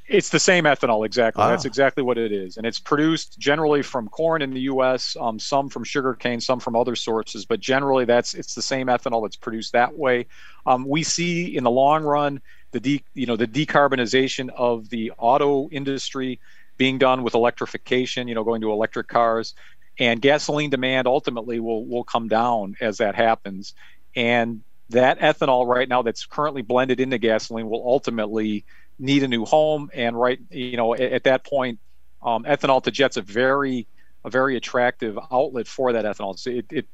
[0.08, 1.44] It's the same ethanol, exactly.
[1.44, 1.50] Ah.
[1.50, 2.58] That's exactly what it is.
[2.58, 6.76] And it's produced generally from corn in the U.S., um, some from sugarcane, some from
[6.76, 10.28] other sources, but generally that's it's the same ethanol that's produced that way.
[10.66, 12.42] Um, we see in the long run
[12.72, 16.40] the de- you know the decarbonization of the auto industry
[16.78, 19.56] being done with electrification, you know, going to electric cars,
[20.00, 23.74] and gasoline demand ultimately will will come down as that happens.
[24.16, 28.64] And that ethanol right now that's currently blended into gasoline will ultimately
[29.00, 29.90] need a new home.
[29.94, 31.80] And right you know at, at that point
[32.22, 33.88] um, ethanol to jet's a very
[34.24, 36.38] a very attractive outlet for that ethanol.
[36.38, 36.88] So it, it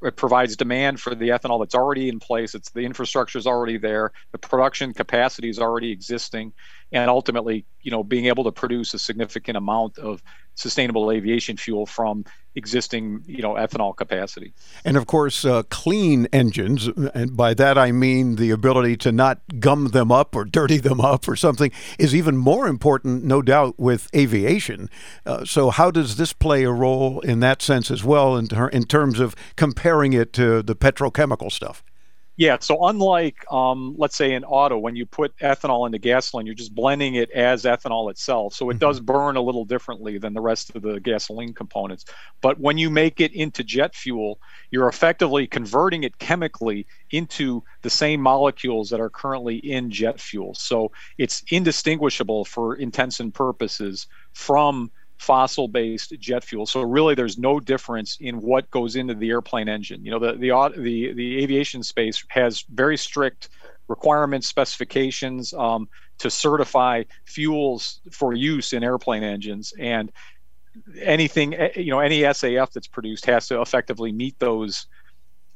[0.00, 2.54] it provides demand for the ethanol that's already in place.
[2.54, 4.12] It's the infrastructure is already there.
[4.30, 6.52] The production capacity is already existing.
[6.92, 10.22] And ultimately you know being able to produce a significant amount of
[10.58, 12.24] sustainable aviation fuel from
[12.56, 14.52] existing you know ethanol capacity.
[14.84, 19.40] And of course uh, clean engines and by that i mean the ability to not
[19.60, 23.78] gum them up or dirty them up or something is even more important no doubt
[23.78, 24.90] with aviation.
[25.24, 28.68] Uh, so how does this play a role in that sense as well in, ter-
[28.68, 31.84] in terms of comparing it to the petrochemical stuff
[32.38, 36.54] yeah, so unlike, um, let's say, in auto, when you put ethanol into gasoline, you're
[36.54, 38.54] just blending it as ethanol itself.
[38.54, 38.78] So it mm-hmm.
[38.78, 42.04] does burn a little differently than the rest of the gasoline components.
[42.40, 44.38] But when you make it into jet fuel,
[44.70, 50.54] you're effectively converting it chemically into the same molecules that are currently in jet fuel.
[50.54, 56.66] So it's indistinguishable for intents and purposes from fossil based jet fuel.
[56.66, 60.04] So really there's no difference in what goes into the airplane engine.
[60.04, 60.50] You know, the the
[60.80, 63.48] the, the aviation space has very strict
[63.88, 70.12] requirements, specifications um, to certify fuels for use in airplane engines and
[71.00, 74.86] anything eh, you know any SAF that's produced has to effectively meet those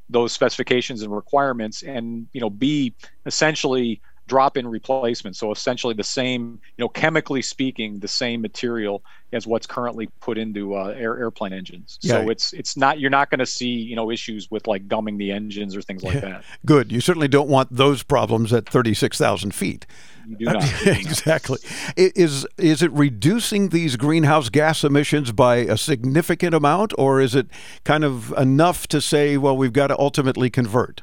[0.08, 2.94] those specifications and requirements and you know be
[3.26, 5.36] essentially drop-in replacement.
[5.36, 10.38] So essentially the same, you know, chemically speaking, the same material as what's currently put
[10.38, 11.98] into uh, air, airplane engines.
[12.02, 12.12] Yeah.
[12.12, 15.18] So it's it's not you're not going to see you know issues with like gumming
[15.18, 16.44] the engines or things like that.
[16.66, 16.92] Good.
[16.92, 19.86] You certainly don't want those problems at 36,000 feet.
[20.26, 20.64] You do not.
[20.86, 21.58] exactly.
[21.96, 27.48] Is is it reducing these greenhouse gas emissions by a significant amount, or is it
[27.84, 31.02] kind of enough to say, well, we've got to ultimately convert?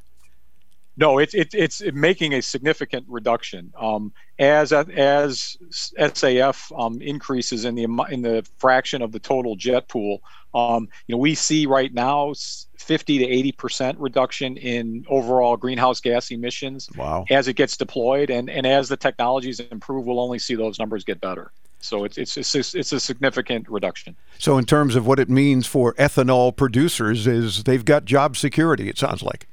[0.99, 5.55] No, it's it, it's making a significant reduction um, as as
[5.97, 10.21] SAF um, increases in the in the fraction of the total jet pool.
[10.53, 12.33] Um, you know, we see right now
[12.77, 16.89] 50 to 80 percent reduction in overall greenhouse gas emissions.
[16.97, 17.23] Wow!
[17.29, 21.05] As it gets deployed, and and as the technologies improve, we'll only see those numbers
[21.05, 21.53] get better.
[21.79, 24.17] So it's it's it's, it's a significant reduction.
[24.38, 28.89] So in terms of what it means for ethanol producers, is they've got job security.
[28.89, 29.47] It sounds like.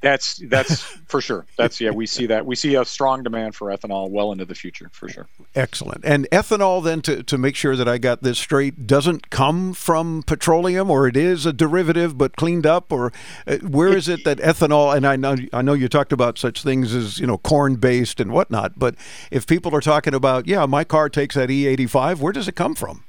[0.00, 1.46] That's that's for sure.
[1.56, 1.90] That's yeah.
[1.90, 2.44] We see that.
[2.44, 5.26] We see a strong demand for ethanol well into the future for sure.
[5.54, 6.04] Excellent.
[6.04, 10.22] And ethanol, then, to to make sure that I got this straight, doesn't come from
[10.22, 13.12] petroleum, or it is a derivative but cleaned up, or
[13.46, 14.94] uh, where is it that ethanol?
[14.94, 18.20] And I know I know you talked about such things as you know corn based
[18.20, 18.94] and whatnot, but
[19.30, 22.74] if people are talking about yeah, my car takes that E85, where does it come
[22.74, 23.05] from?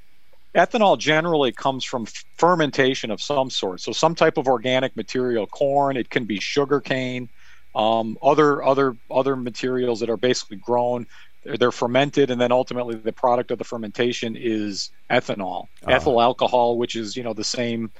[0.57, 2.05] Ethanol generally comes from
[2.37, 3.81] fermentation of some sort.
[3.81, 7.29] So some type of organic material, corn, it can be sugar cane,
[7.75, 11.05] um, other other other materials that are basically grown
[11.59, 15.91] they're fermented, and then ultimately the product of the fermentation is ethanol, Ah.
[15.91, 17.91] ethyl alcohol, which is you know the same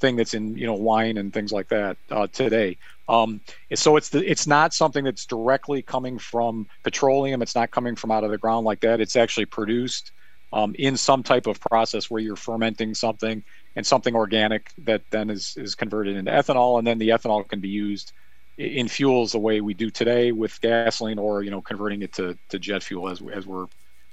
[0.00, 2.76] thing that's in you know wine and things like that uh, today.
[3.08, 3.40] Um,
[3.74, 7.42] so it's the, it's not something that's directly coming from petroleum.
[7.42, 9.00] It's not coming from out of the ground like that.
[9.00, 10.12] It's actually produced
[10.52, 13.42] um, in some type of process where you're fermenting something
[13.76, 17.60] and something organic that then is is converted into ethanol, and then the ethanol can
[17.60, 18.12] be used
[18.56, 22.36] in fuels the way we do today with gasoline, or you know converting it to,
[22.48, 23.66] to jet fuel as as we're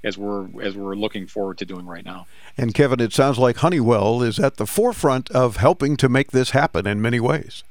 [0.04, 2.26] as we're as we're looking forward to doing right now.
[2.56, 6.50] And Kevin, it sounds like Honeywell is at the forefront of helping to make this
[6.50, 7.64] happen in many ways.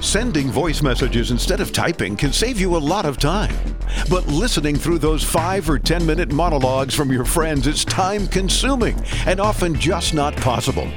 [0.00, 3.54] Sending voice messages instead of typing can save you a lot of time.
[4.08, 8.96] But listening through those five or 10 minute monologues from your friends is time consuming
[9.26, 10.88] and often just not possible.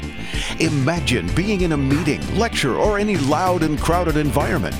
[0.59, 4.75] Imagine being in a meeting, lecture, or any loud and crowded environment.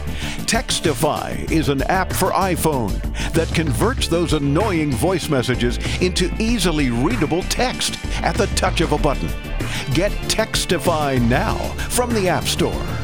[0.46, 3.02] Textify is an app for iPhone
[3.34, 8.98] that converts those annoying voice messages into easily readable text at the touch of a
[9.00, 9.30] button.
[9.96, 11.56] Get Textify now
[11.90, 13.01] from the App Store.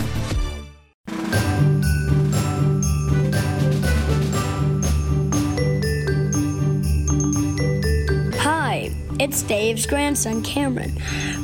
[9.27, 10.95] It's Dave's grandson, Cameron.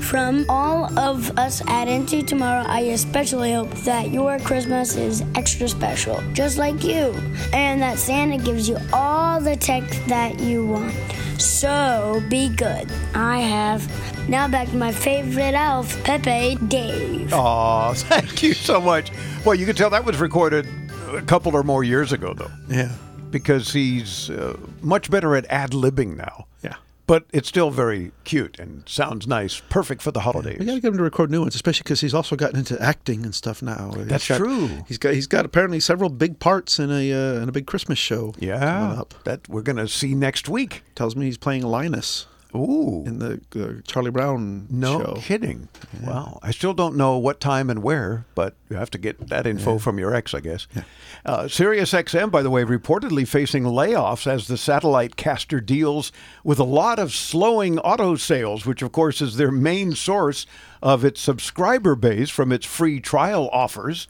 [0.02, 5.68] From all of us at Into Tomorrow, I especially hope that your Christmas is extra
[5.68, 7.14] special, just like you,
[7.52, 10.96] and that Santa gives you all the tech that you want.
[11.42, 12.90] So be good.
[13.16, 14.30] I have.
[14.30, 17.34] Now back to my favorite elf, Pepe Dave.
[17.34, 19.12] Aw, thank you so much.
[19.46, 20.66] Well, you can tell that was recorded
[21.12, 22.52] a couple or more years ago, though.
[22.70, 22.94] Yeah.
[23.30, 26.48] Because he's uh, much better at ad libbing now.
[26.64, 26.76] Yeah.
[27.14, 29.60] But it's still very cute and sounds nice.
[29.70, 30.58] Perfect for the holidays.
[30.58, 32.82] We got to get him to record new ones, especially because he's also gotten into
[32.82, 33.92] acting and stuff now.
[33.96, 34.68] He's That's got- true.
[34.88, 38.00] He's got he's got apparently several big parts in a uh, in a big Christmas
[38.00, 38.34] show.
[38.40, 38.58] Yeah.
[38.60, 39.14] coming up.
[39.26, 40.82] That we're going to see next week.
[40.96, 42.26] Tells me he's playing Linus.
[42.56, 43.04] Ooh.
[43.06, 45.14] in the uh, Charlie Brown No show.
[45.22, 45.70] kidding.
[46.04, 46.40] Wow.
[46.44, 49.80] I still don't know what time and where, but you have to get that info
[49.80, 50.68] from your ex, I guess.
[51.26, 56.12] Uh, Sirius XM, by the way, reportedly facing layoffs as the satellite caster deals
[56.44, 60.46] with a lot of slowing auto sales, which, of course, is their main source
[60.82, 64.08] of its subscriber base from its free trial offers.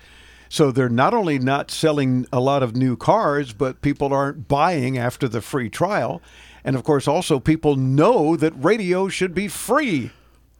[0.49, 4.99] So they're not only not selling a lot of new cars, but people aren't buying
[4.99, 6.21] after the free trial.
[6.65, 10.11] And of course, also people know that radio should be free.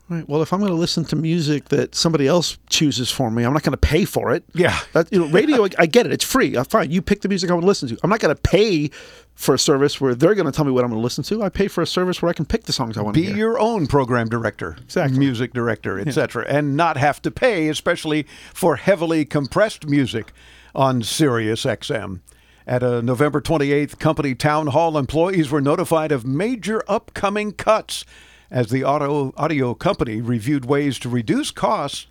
[0.10, 0.28] Right.
[0.28, 3.54] Well, if I'm going to listen to music that somebody else chooses for me, I'm
[3.54, 4.43] not going to pay for it.
[4.54, 4.78] Yeah.
[4.91, 6.12] That, you know, radio, I, get it.
[6.12, 6.58] It's free.
[6.58, 6.91] Uh, fine.
[6.91, 7.97] You pick the music I want to listen to.
[8.04, 8.89] I'm not going to pay
[9.34, 11.41] for a service where they're going to tell me what I'm going to listen to.
[11.41, 13.28] I pay for a service where I can pick the songs I want to Be
[13.32, 15.18] your own program director, Exactly.
[15.18, 20.34] music director, etc., and not have to pay, especially for heavily compressed music
[20.76, 22.20] on Sirius XM.
[22.66, 28.05] At a November 28th company town hall, employees were notified of major upcoming cuts
[28.49, 32.07] as the auto audio company reviewed ways to reduce costs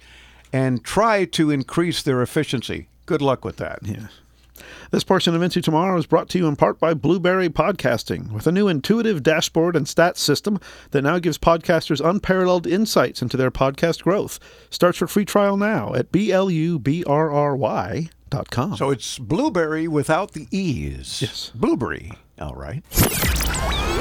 [0.53, 2.89] and try to increase their efficiency.
[3.07, 3.79] Good luck with that.
[3.83, 4.09] Yeah.
[4.91, 8.47] This portion of Into Tomorrow is brought to you in part by Blubrry Podcasting, with
[8.47, 13.51] a new intuitive dashboard and stats system that now gives podcasters unparalleled insights into their
[13.51, 14.39] podcast growth.
[14.69, 18.77] Starts your free trial now at B-L-U-B-R-R-Y dot com.
[18.77, 21.21] So it's blueberry without the e's.
[21.23, 21.51] Yes.
[21.55, 22.13] Blueberry.
[22.41, 22.83] All right.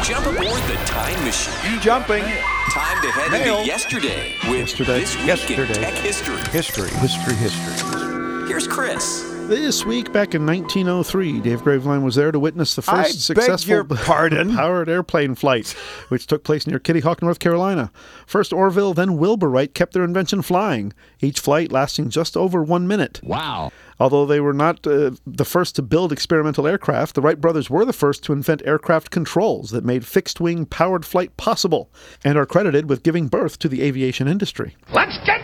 [0.04, 1.80] Jump aboard the time machine.
[1.82, 2.24] Jumping.
[2.72, 3.58] Time to head Mail.
[3.58, 5.00] into yesterday with Yesterday.
[5.02, 5.62] this week Yesterday.
[5.62, 6.38] in tech history.
[6.52, 8.48] History, history, history.
[8.48, 9.31] Here's Chris.
[9.52, 13.84] This week, back in 1903, Dave Graveline was there to witness the first beg successful
[13.98, 15.72] powered airplane flight,
[16.08, 17.92] which took place near Kitty Hawk, North Carolina.
[18.26, 22.88] First Orville, then Wilbur Wright kept their invention flying, each flight lasting just over one
[22.88, 23.20] minute.
[23.24, 23.74] Wow.
[24.00, 27.84] Although they were not uh, the first to build experimental aircraft, the Wright brothers were
[27.84, 31.92] the first to invent aircraft controls that made fixed wing powered flight possible
[32.24, 34.78] and are credited with giving birth to the aviation industry.
[34.94, 35.41] Let's get nuts!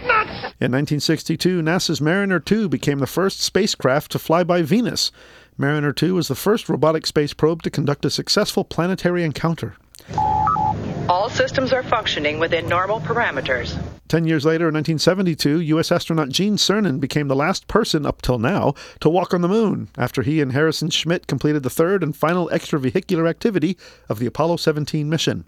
[0.60, 5.12] In 1962, NASA's Mariner 2 became the first spacecraft to fly by Venus.
[5.56, 9.76] Mariner 2 was the first robotic space probe to conduct a successful planetary encounter.
[11.08, 13.80] All systems are functioning within normal parameters.
[14.08, 15.92] Ten years later, in 1972, U.S.
[15.92, 19.90] astronaut Gene Cernan became the last person up till now to walk on the moon
[19.96, 23.78] after he and Harrison Schmitt completed the third and final extravehicular activity
[24.10, 25.46] of the Apollo 17 mission.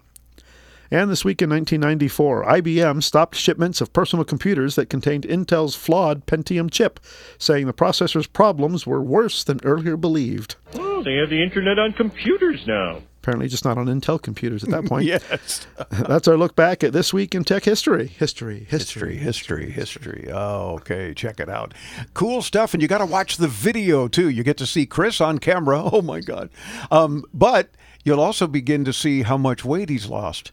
[0.92, 6.26] And this week in 1994, IBM stopped shipments of personal computers that contained Intel's flawed
[6.26, 6.98] Pentium chip,
[7.38, 10.56] saying the processor's problems were worse than earlier believed.
[10.74, 13.02] Oh, they have the internet on computers now.
[13.22, 15.04] Apparently, just not on Intel computers at that point.
[15.04, 15.64] Yes.
[15.90, 18.08] That's our look back at this week in tech history.
[18.08, 20.28] History, History, history, history.
[20.32, 21.14] Oh, okay.
[21.14, 21.72] Check it out.
[22.14, 22.74] Cool stuff.
[22.74, 24.28] And you got to watch the video, too.
[24.28, 25.82] You get to see Chris on camera.
[25.92, 26.50] Oh, my God.
[26.90, 27.68] Um, but
[28.04, 30.50] you'll also begin to see how much weight he's lost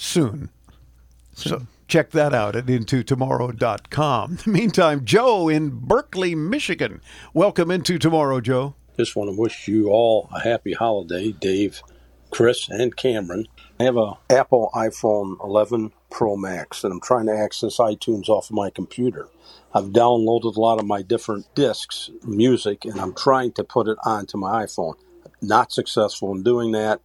[0.00, 0.50] soon.
[1.34, 4.30] So check that out at intotomorrow.com.
[4.30, 7.00] In the meantime, Joe in Berkley, Michigan.
[7.34, 8.74] Welcome into tomorrow, Joe.
[8.96, 11.82] Just want to wish you all a happy holiday, Dave,
[12.30, 13.46] Chris, and Cameron.
[13.78, 18.50] I have a Apple iPhone 11 Pro Max, and I'm trying to access iTunes off
[18.50, 19.28] of my computer.
[19.72, 23.98] I've downloaded a lot of my different discs, music, and I'm trying to put it
[24.04, 24.94] onto my iPhone.
[25.40, 27.00] Not successful in doing that,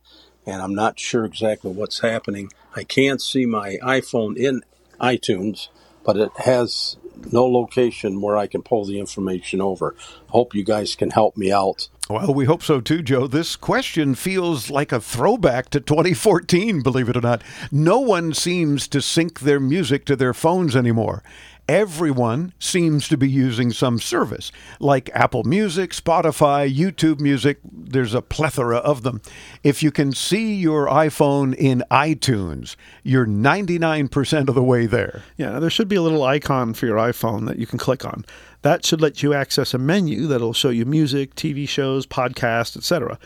[0.45, 2.51] and I'm not sure exactly what's happening.
[2.75, 4.63] I can't see my iPhone in
[4.99, 5.69] iTunes,
[6.03, 6.97] but it has
[7.31, 9.95] no location where I can pull the information over.
[10.27, 11.87] Hope you guys can help me out.
[12.09, 13.25] Well, we hope so too, Joe.
[13.25, 17.43] This question feels like a throwback to 2014, believe it or not.
[17.71, 21.23] No one seems to sync their music to their phones anymore.
[21.67, 27.57] Everyone seems to be using some service like Apple Music, Spotify, YouTube Music.
[27.63, 29.19] There's a plethora of them.
[29.63, 35.23] If you can see your iPhone in iTunes, you're 99% of the way there.
[35.37, 38.25] Yeah, there should be a little icon for your iPhone that you can click on.
[38.61, 43.17] That should let you access a menu that'll show you music, TV shows, podcasts, etc.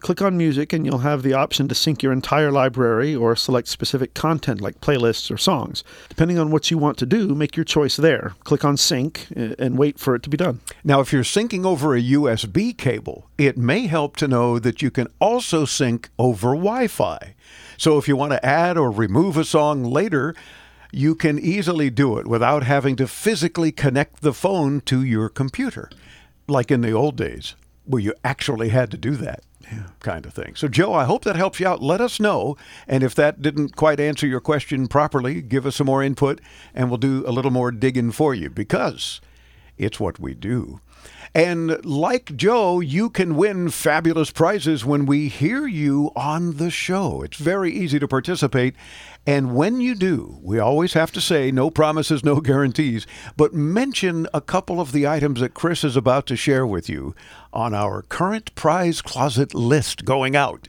[0.00, 3.66] Click on music and you'll have the option to sync your entire library or select
[3.66, 5.82] specific content like playlists or songs.
[6.08, 8.34] Depending on what you want to do, make your choice there.
[8.44, 10.60] Click on sync uh, and wait for it to be done.
[10.84, 14.92] Now, if you're syncing over a USB cable, it may help to know that you
[14.92, 17.34] can also sync over Wi Fi.
[17.76, 20.32] So if you want to add or remove a song later,
[20.92, 25.90] you can easily do it without having to physically connect the phone to your computer,
[26.46, 29.42] like in the old days where you actually had to do that.
[30.00, 30.54] Kind of thing.
[30.54, 31.82] So, Joe, I hope that helps you out.
[31.82, 32.56] Let us know.
[32.86, 36.40] And if that didn't quite answer your question properly, give us some more input
[36.74, 39.20] and we'll do a little more digging for you because
[39.78, 40.80] It's what we do.
[41.34, 47.22] And like Joe, you can win fabulous prizes when we hear you on the show.
[47.22, 48.74] It's very easy to participate.
[49.26, 53.06] And when you do, we always have to say no promises, no guarantees,
[53.36, 57.14] but mention a couple of the items that Chris is about to share with you
[57.52, 60.66] on our current prize closet list going out.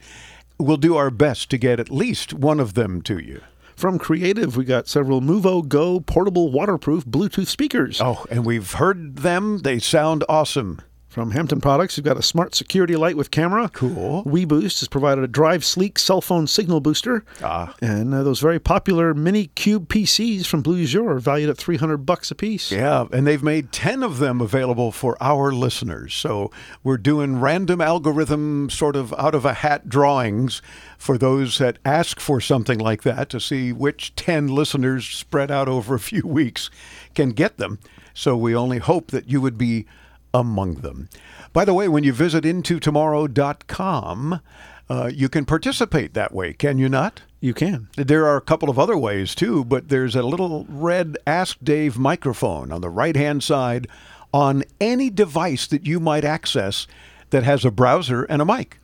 [0.58, 3.40] We'll do our best to get at least one of them to you.
[3.80, 7.98] From Creative, we got several MUVO Go portable waterproof Bluetooth speakers.
[7.98, 9.60] Oh, and we've heard them.
[9.60, 10.82] They sound awesome.
[11.10, 13.68] From Hampton Products, we've got a smart security light with camera.
[13.72, 14.22] Cool.
[14.22, 17.24] WeBoost has provided a Drive Sleek cell phone signal booster.
[17.42, 17.74] Ah.
[17.82, 22.06] And uh, those very popular Mini Cube PCs from Blue Azure are valued at 300
[22.06, 22.70] bucks a piece.
[22.70, 26.14] Yeah, and they've made 10 of them available for our listeners.
[26.14, 26.52] So
[26.84, 30.62] we're doing random algorithm sort of out of a hat drawings
[30.96, 35.66] for those that ask for something like that to see which 10 listeners spread out
[35.66, 36.70] over a few weeks
[37.16, 37.80] can get them.
[38.14, 39.86] So we only hope that you would be
[40.32, 41.08] among them.
[41.52, 44.40] By the way, when you visit intotomorrow.com,
[44.88, 47.22] uh, you can participate that way, can you not?
[47.40, 47.88] You can.
[47.96, 51.96] There are a couple of other ways too, but there's a little red Ask Dave
[51.96, 53.86] microphone on the right hand side
[54.32, 56.86] on any device that you might access
[57.30, 58.78] that has a browser and a mic.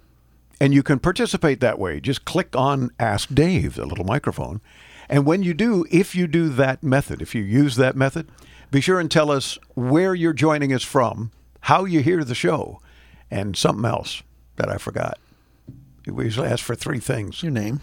[0.61, 2.01] And you can participate that way.
[2.01, 4.61] Just click on Ask Dave, the little microphone.
[5.09, 8.28] And when you do, if you do that method, if you use that method,
[8.70, 11.30] be sure and tell us where you're joining us from,
[11.66, 12.80] how you hear the show,
[13.30, 14.22] and something else
[14.56, 15.18] that I forgot.
[16.06, 17.42] We usually ask for three things.
[17.42, 17.80] Your name.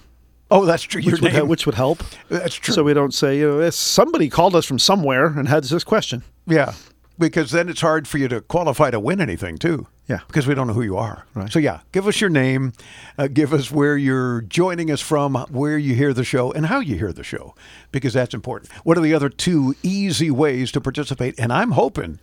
[0.49, 1.01] Oh, that's true.
[1.01, 1.41] Your Which would, name.
[1.43, 2.03] he- which would help.
[2.29, 2.73] That's true.
[2.73, 5.84] So we don't say, you know, "Eh, somebody called us from somewhere and had this
[5.84, 6.23] question.
[6.47, 6.73] Yeah,
[7.19, 9.88] because then it's hard for you to qualify to win anything too.
[10.05, 10.19] Yeah.
[10.27, 11.25] because we don't know who you are.
[11.34, 11.49] Right.
[11.51, 12.73] So yeah, give us your name,
[13.17, 16.81] uh, give us where you're joining us from, where you hear the show, and how
[16.81, 17.55] you hear the show,
[17.93, 18.69] because that's important.
[18.84, 21.36] What are the other two easy ways to participate?
[21.39, 22.19] And I'm hoping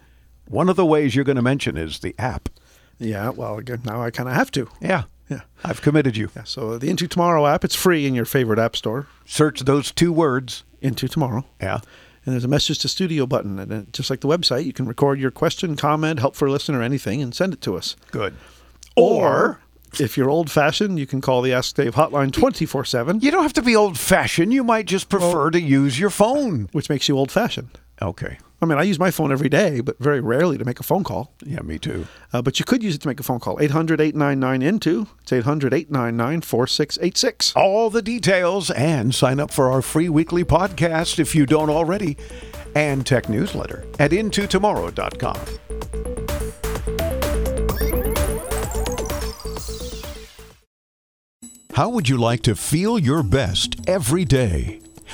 [0.50, 2.48] one of the ways you're going to mention is the app.
[2.98, 4.68] Yeah, well, now I kind of have to.
[4.80, 5.40] Yeah, Yeah.
[5.64, 6.28] I've committed you.
[6.36, 9.06] Yeah, so the Into Tomorrow app, it's free in your favorite app store.
[9.24, 10.64] Search those two words.
[10.82, 11.44] Into Tomorrow.
[11.60, 11.80] Yeah.
[12.26, 13.58] And there's a message to studio button.
[13.58, 16.82] And just like the website, you can record your question, comment, help for a listener,
[16.82, 17.96] anything, and send it to us.
[18.10, 18.34] Good.
[18.96, 19.60] Or
[19.98, 23.42] if you're old fashioned, you can call the Ask Dave hotline 24 7, You don't
[23.42, 24.52] have to be old fashioned.
[24.52, 26.68] You might just prefer to use your phone.
[26.72, 27.78] which makes you old fashioned.
[28.02, 28.38] Okay.
[28.62, 31.02] I mean, I use my phone every day, but very rarely to make a phone
[31.02, 31.32] call.
[31.44, 32.06] Yeah, me too.
[32.32, 33.58] Uh, but you could use it to make a phone call.
[33.60, 35.06] 800 899 INTO.
[35.22, 37.56] It's 800 899 4686.
[37.56, 42.16] all the details and sign up for our free weekly podcast if you don't already
[42.74, 45.38] and tech newsletter at intotomorrow.com.
[51.74, 54.79] How would you like to feel your best every day?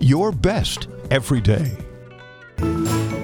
[0.00, 1.76] your best every day.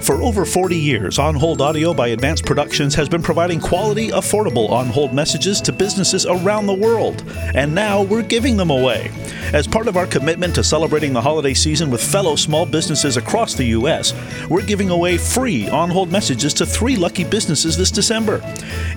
[0.02, 4.68] For over 40 years, On Hold Audio by Advanced Productions has been providing quality, affordable
[4.70, 7.22] on hold messages to businesses around the world.
[7.54, 9.12] And now we're giving them away.
[9.52, 13.54] As part of our commitment to celebrating the holiday season with fellow small businesses across
[13.54, 14.12] the U.S.,
[14.50, 18.42] we're giving away free on hold messages to three lucky businesses this December.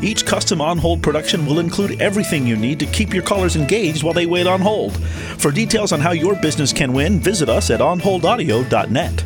[0.02, 4.02] Each custom on hold production will include everything you need to keep your callers engaged
[4.02, 4.98] while they wait on hold.
[5.38, 9.24] For details on how your business can win, visit us at onholdaudio.net.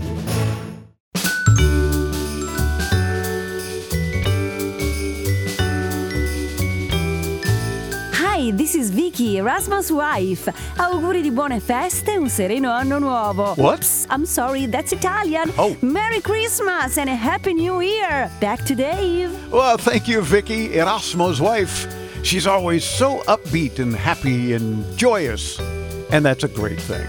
[9.20, 10.48] this Erasmo's wife.
[10.78, 13.54] Auguri di buone feste, e un sereno anno nuovo.
[13.56, 15.52] Whoops, I'm sorry, that's Italian.
[15.58, 15.76] Oh.
[15.82, 18.32] Merry Christmas and a Happy New Year.
[18.40, 19.32] Back to Dave.
[19.52, 21.88] Well, thank you, Vicky, Erasmo's wife.
[22.24, 25.60] She's always so upbeat and happy and joyous,
[26.12, 27.08] and that's a great thing.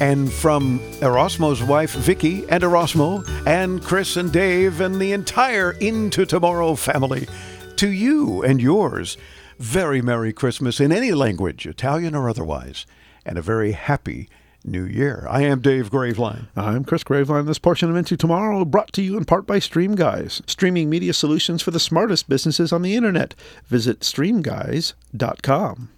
[0.00, 6.26] And from Erasmo's wife, Vicky, and Erasmo, and Chris and Dave, and the entire Into
[6.26, 7.28] Tomorrow family,
[7.76, 9.16] to you and yours,
[9.58, 12.86] very Merry Christmas in any language, Italian or otherwise,
[13.24, 14.28] and a very happy
[14.64, 15.26] New Year.
[15.28, 16.48] I am Dave Graveline.
[16.56, 17.46] I'm Chris Graveline.
[17.46, 21.12] This portion of Into Tomorrow brought to you in part by Stream Guys, streaming media
[21.12, 23.34] solutions for the smartest businesses on the internet.
[23.66, 25.90] Visit streamguys.com.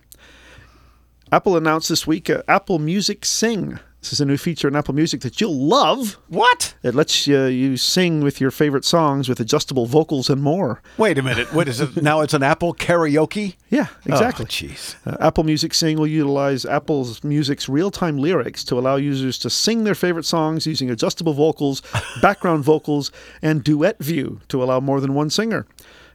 [1.33, 3.79] Apple announced this week uh, Apple Music Sing.
[4.07, 6.17] This is a new feature in Apple Music that you'll love.
[6.29, 6.77] What?
[6.85, 10.81] It lets you, you sing with your favorite songs with adjustable vocals and more.
[10.97, 11.53] Wait a minute.
[11.53, 12.01] What is it?
[12.01, 13.57] Now it's an Apple karaoke?
[13.69, 14.45] Yeah, exactly.
[14.45, 14.95] Oh, jeez.
[15.05, 19.51] Uh, Apple Music Sing will utilize Apple's Music's real time lyrics to allow users to
[19.51, 21.83] sing their favorite songs using adjustable vocals,
[22.23, 23.11] background vocals,
[23.43, 25.67] and duet view to allow more than one singer.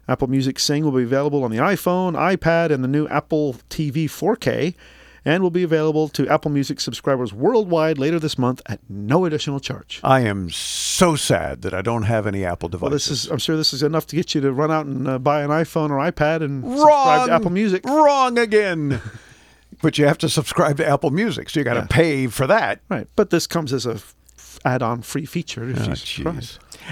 [0.08, 4.06] Apple Music Sing will be available on the iPhone, iPad, and the new Apple TV
[4.06, 4.76] 4K,
[5.24, 9.60] and will be available to Apple Music subscribers worldwide later this month at no additional
[9.60, 10.00] charge.
[10.04, 12.82] I am so sad that I don't have any Apple devices.
[12.82, 15.08] Well, this is I'm sure this is enough to get you to run out and
[15.08, 16.78] uh, buy an iPhone or iPad and Wrong.
[16.78, 17.86] subscribe to Apple Music.
[17.86, 19.00] Wrong again.
[19.82, 21.88] but you have to subscribe to Apple Music, so you got to Yeah.
[21.90, 22.82] pay for that.
[22.90, 26.34] Right, but this comes as a f- add-on free feature if Oh.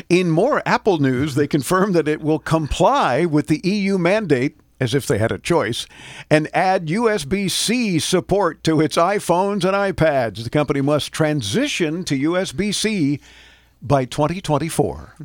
[0.07, 4.93] In more Apple news, they confirmed that it will comply with the EU mandate, as
[4.93, 5.86] if they had a choice,
[6.30, 10.43] and add USB C support to its iPhones and iPads.
[10.43, 13.19] The company must transition to USB C
[13.82, 15.15] by 2024.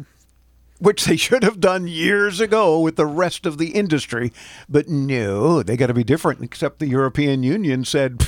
[0.81, 4.33] Which they should have done years ago with the rest of the industry.
[4.69, 8.27] But no, they got to be different, except the European Union said,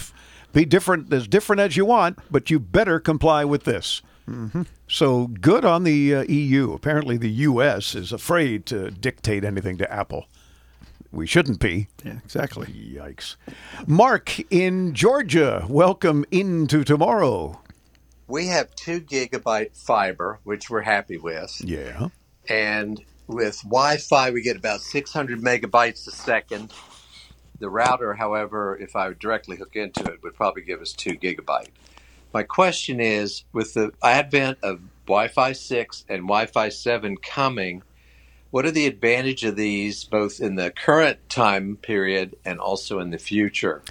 [0.53, 4.01] be different, as different as you want, but you better comply with this.
[4.89, 6.73] So good on the uh, EU.
[6.73, 7.95] Apparently, the U.S.
[7.95, 10.27] is afraid to dictate anything to Apple.
[11.17, 11.89] We shouldn't be.
[12.05, 12.67] Yeah, exactly.
[12.67, 13.37] Yikes.
[13.87, 17.63] Mark in Georgia, welcome into tomorrow.
[18.29, 21.59] We have two gigabyte fiber, which we're happy with.
[21.65, 22.09] Yeah.
[22.51, 26.75] And with Wi Fi, we get about 600 megabytes a second.
[27.61, 31.17] The router, however, if I would directly hook into it, would probably give us two
[31.17, 31.71] gigabyte.
[32.35, 37.83] My question is with the advent of Wi Fi 6 and Wi Fi 7 coming,
[38.57, 43.11] what are the advantage of these both in the current time period and also in
[43.11, 43.83] the future?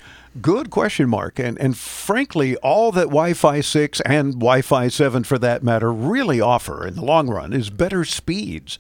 [0.41, 1.38] Good question, Mark.
[1.38, 6.84] And and frankly, all that Wi-Fi 6 and Wi-Fi 7 for that matter really offer
[6.88, 8.80] in the long run is better speeds.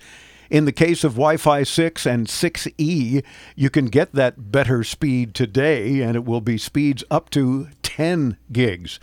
[0.49, 3.23] In the case of Wi-Fi 6 and 6E,
[3.55, 8.37] you can get that better speed today and it will be speeds up to 10
[8.51, 8.99] gigs.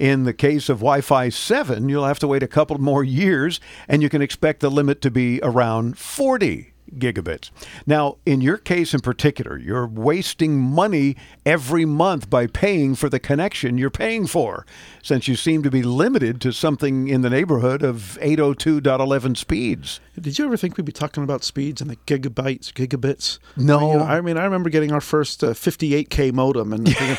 [0.00, 3.60] In the case of Wi Fi 7, you'll have to wait a couple more years,
[3.86, 7.50] and you can expect the limit to be around 40 gigabits.
[7.86, 11.16] Now, in your case in particular, you're wasting money
[11.46, 14.66] every month by paying for the connection you're paying for,
[15.02, 20.00] since you seem to be limited to something in the neighborhood of 802.11 speeds.
[20.20, 23.38] Did you ever think we'd be talking about speeds and the gigabytes, gigabits?
[23.56, 23.92] No.
[23.92, 27.16] You know, I mean, I remember getting our first uh, 58k modem and thinking,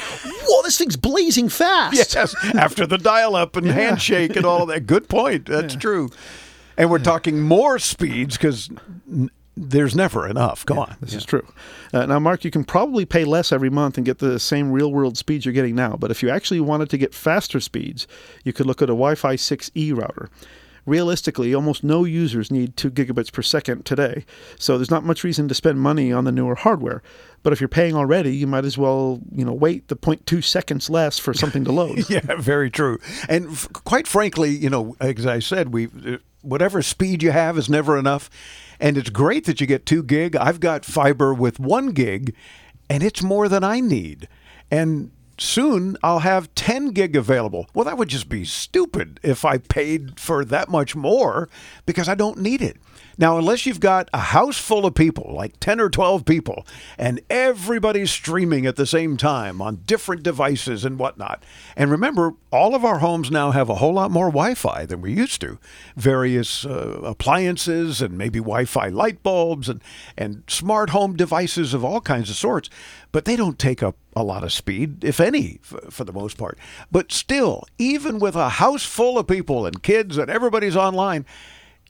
[0.48, 3.74] "Whoa, this thing's blazing fast!" Yes, after the dial-up and Yeah.
[3.74, 4.86] handshake and all of that.
[4.86, 5.46] Good point.
[5.48, 6.10] That's true.
[6.78, 8.70] And we're talking more speeds because
[9.58, 10.66] there's never enough.
[10.66, 10.96] Come on.
[11.02, 11.46] This is true.
[11.94, 14.92] Uh, now, Mark, you can probably pay less every month and get the same real
[14.92, 15.96] world speeds you're getting now.
[15.98, 18.08] But if you actually wanted to get faster speeds,
[18.44, 20.30] you could look at a Wi Fi 6E router.
[20.86, 24.26] Realistically, almost no users need 2 gigabits per second today,
[24.58, 27.04] so there's not much reason to spend money on the newer hardware.
[27.44, 30.90] But if you're paying already, you might as well, you know, wait the 0.2 seconds
[30.90, 32.06] less for something to load.
[32.10, 32.98] yeah, very true.
[33.30, 37.58] And f- quite frankly, you know, as I said, we uh, whatever speed you have
[37.58, 38.30] is never enough.
[38.80, 40.36] And it's great that you get two gig.
[40.36, 42.36] I've got fiber with one gig,
[42.90, 44.28] and it's more than I need.
[44.72, 47.68] And soon I'll have 10 gig available.
[47.74, 51.50] Well, that would just be stupid if I paid for that much more
[51.86, 52.78] because I don't need it.
[53.22, 56.66] Now, unless you've got a house full of people, like 10 or 12 people,
[56.98, 61.44] and everybody's streaming at the same time on different devices and whatnot.
[61.78, 65.02] And remember, all of our homes now have a whole lot more Wi Fi than
[65.02, 65.60] we used to.
[65.96, 69.84] Various uh, appliances and maybe Wi Fi light bulbs and,
[70.18, 72.72] and smart home devices of all kinds of sorts.
[73.12, 76.58] But they don't take up a lot of speed, if any, for the most part.
[76.92, 81.28] But still, even with a house full of people and kids and everybody's online,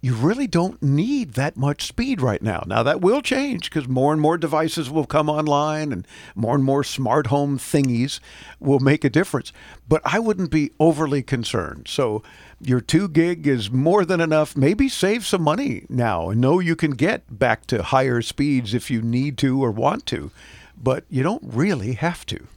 [0.01, 2.63] you really don't need that much speed right now.
[2.65, 6.63] Now, that will change because more and more devices will come online and more and
[6.63, 8.19] more smart home thingies
[8.59, 9.53] will make a difference.
[9.87, 11.87] But I wouldn't be overly concerned.
[11.87, 12.23] So,
[12.59, 14.57] your two gig is more than enough.
[14.57, 18.89] Maybe save some money now and know you can get back to higher speeds if
[18.89, 20.31] you need to or want to,
[20.81, 22.47] but you don't really have to.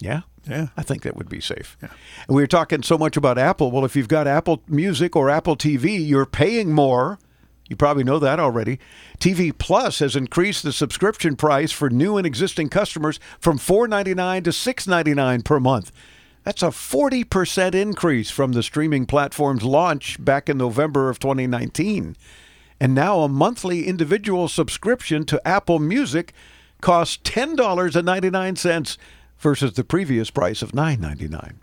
[0.00, 0.22] Yeah?
[0.46, 0.68] Yeah.
[0.76, 1.76] I think that would be safe.
[1.80, 1.90] And
[2.28, 3.70] we were talking so much about Apple.
[3.70, 7.18] Well, if you've got Apple Music or Apple TV, you're paying more.
[7.68, 8.78] You probably know that already.
[9.18, 14.50] TV Plus has increased the subscription price for new and existing customers from $4.99 to
[14.50, 15.92] $6.99 per month.
[16.44, 22.16] That's a 40% increase from the streaming platform's launch back in November of 2019.
[22.80, 26.32] And now a monthly individual subscription to Apple Music
[26.80, 28.96] costs $10.99
[29.38, 31.54] versus the previous price of $9.99.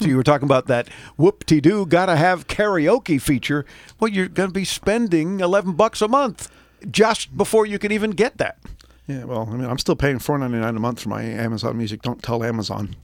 [0.00, 3.64] So you were talking about that whoop-de-doo gotta have karaoke feature.
[3.98, 6.50] Well, you're going to be spending 11 bucks a month
[6.90, 8.58] just before you can even get that.
[9.06, 11.78] Yeah, well, I mean, I'm still paying four ninety nine a month for my Amazon
[11.78, 12.02] Music.
[12.02, 12.96] Don't tell Amazon.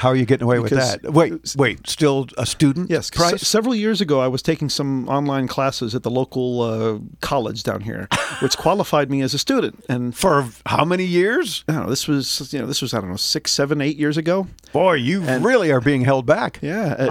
[0.00, 1.12] How are you getting away with that?
[1.12, 2.88] Wait, wait, still a student?
[2.88, 3.10] Yes.
[3.10, 3.32] price?
[3.32, 7.64] se- several years ago, I was taking some online classes at the local uh, college
[7.64, 8.08] down here,
[8.40, 9.84] which qualified me as a student.
[9.90, 11.64] And for how many years?
[11.68, 13.98] I don't know, this was you know this was I don't know six, seven, eight
[13.98, 14.46] years ago.
[14.72, 16.58] Boy, you really are being held back.
[16.70, 17.08] Yeah,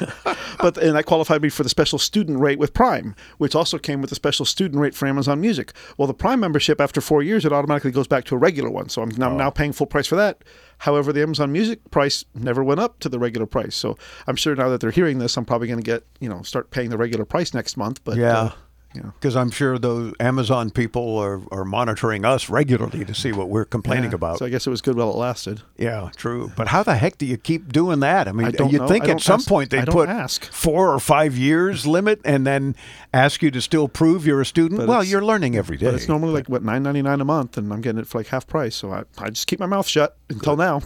[0.60, 4.02] but and that qualified me for the special student rate with Prime, which also came
[4.02, 5.72] with a special student rate for Amazon Music.
[5.96, 8.90] Well, the Prime membership after four years, it automatically goes back to a regular one,
[8.90, 10.42] so I'm now, now paying full price for that.
[10.78, 14.54] However, the Amazon Music price never went up to the regular price, so I'm sure
[14.54, 16.98] now that they're hearing this, I'm probably going to get you know start paying the
[16.98, 18.02] regular price next month.
[18.04, 18.38] But yeah.
[18.38, 18.52] uh,
[18.94, 23.64] Because I'm sure those Amazon people are, are monitoring us regularly to see what we're
[23.64, 24.38] complaining yeah, about.
[24.38, 25.62] So I guess it was good while it lasted.
[25.76, 26.52] Yeah, true.
[26.56, 28.28] But how the heck do you keep doing that?
[28.28, 28.88] I mean, I you'd know.
[28.88, 30.44] think at some ask- point they'd put ask.
[30.46, 32.74] four or five years limit and then
[33.12, 34.80] ask you to still prove you're a student.
[34.80, 35.86] But well, you're learning every day.
[35.86, 38.18] But it's normally like what nine ninety nine a month, and I'm getting it for
[38.18, 38.74] like half price.
[38.74, 40.82] So I, I just keep my mouth shut until now.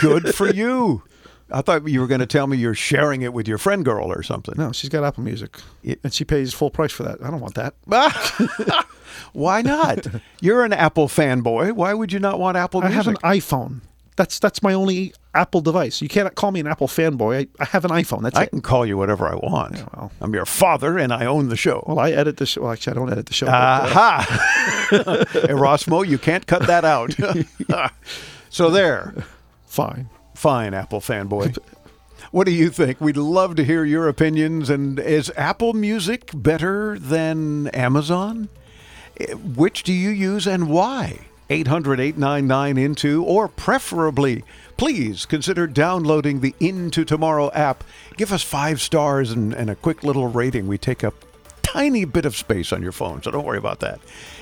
[0.00, 1.02] Good for you.
[1.52, 4.10] I thought you were going to tell me you're sharing it with your friend girl
[4.10, 4.54] or something.
[4.56, 5.56] No, she's got Apple Music,
[6.02, 7.22] and she pays full price for that.
[7.22, 7.74] I don't want that.
[9.32, 10.06] Why not?
[10.40, 11.72] You're an Apple fanboy.
[11.72, 12.94] Why would you not want Apple Music?
[12.94, 13.80] I have an iPhone.
[14.14, 16.02] That's that's my only Apple device.
[16.02, 17.48] You cannot call me an Apple fanboy.
[17.58, 18.22] I, I have an iPhone.
[18.22, 18.50] That's I it.
[18.50, 19.76] can call you whatever I want.
[19.94, 21.82] Well, I'm your father, and I own the show.
[21.86, 22.62] Well, I edit the show.
[22.62, 23.46] Well, actually, I don't edit the show.
[23.46, 24.86] but, uh, Aha!
[25.48, 27.14] Erasmo, you can't cut that out.
[28.50, 29.14] so there.
[29.66, 30.10] Fine.
[30.42, 31.56] Fine, Apple fanboy.
[32.32, 33.00] What do you think?
[33.00, 34.70] We'd love to hear your opinions.
[34.70, 38.48] And is Apple Music better than Amazon?
[39.20, 41.26] Eh, Which do you use and why?
[41.48, 44.42] 800 899 Into, or preferably,
[44.76, 47.84] please consider downloading the Into Tomorrow app.
[48.16, 50.66] Give us five stars and, and a quick little rating.
[50.66, 51.14] We take up
[51.62, 54.00] tiny bit of space on your phone, so don't worry about that.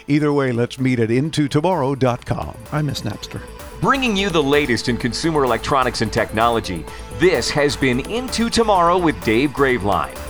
[0.08, 2.56] Either way, let's meet at intotomorrow.com.
[2.72, 3.42] I miss Napster.
[3.80, 6.84] Bringing you the latest in consumer electronics and technology,
[7.18, 10.29] this has been Into Tomorrow with Dave Graveline.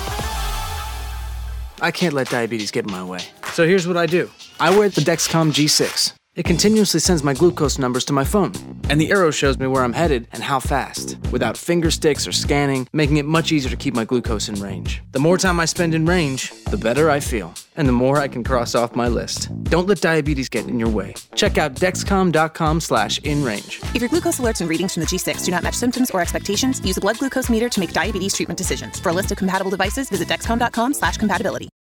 [1.81, 3.19] I can't let diabetes get in my way.
[3.53, 4.29] So here's what I do
[4.59, 6.13] I wear the Dexcom G6.
[6.33, 8.53] It continuously sends my glucose numbers to my phone,
[8.89, 12.31] and the arrow shows me where I'm headed and how fast, without finger sticks or
[12.31, 15.01] scanning, making it much easier to keep my glucose in range.
[15.11, 18.29] The more time I spend in range, the better I feel, and the more I
[18.29, 19.49] can cross off my list.
[19.65, 21.15] Don't let diabetes get in your way.
[21.35, 23.81] Check out dexcom.com slash in range.
[23.93, 26.79] If your glucose alerts and readings from the G6 do not match symptoms or expectations,
[26.79, 29.01] use a blood glucose meter to make diabetes treatment decisions.
[29.01, 31.71] For a list of compatible devices, visit dexcom.com slash compatibility.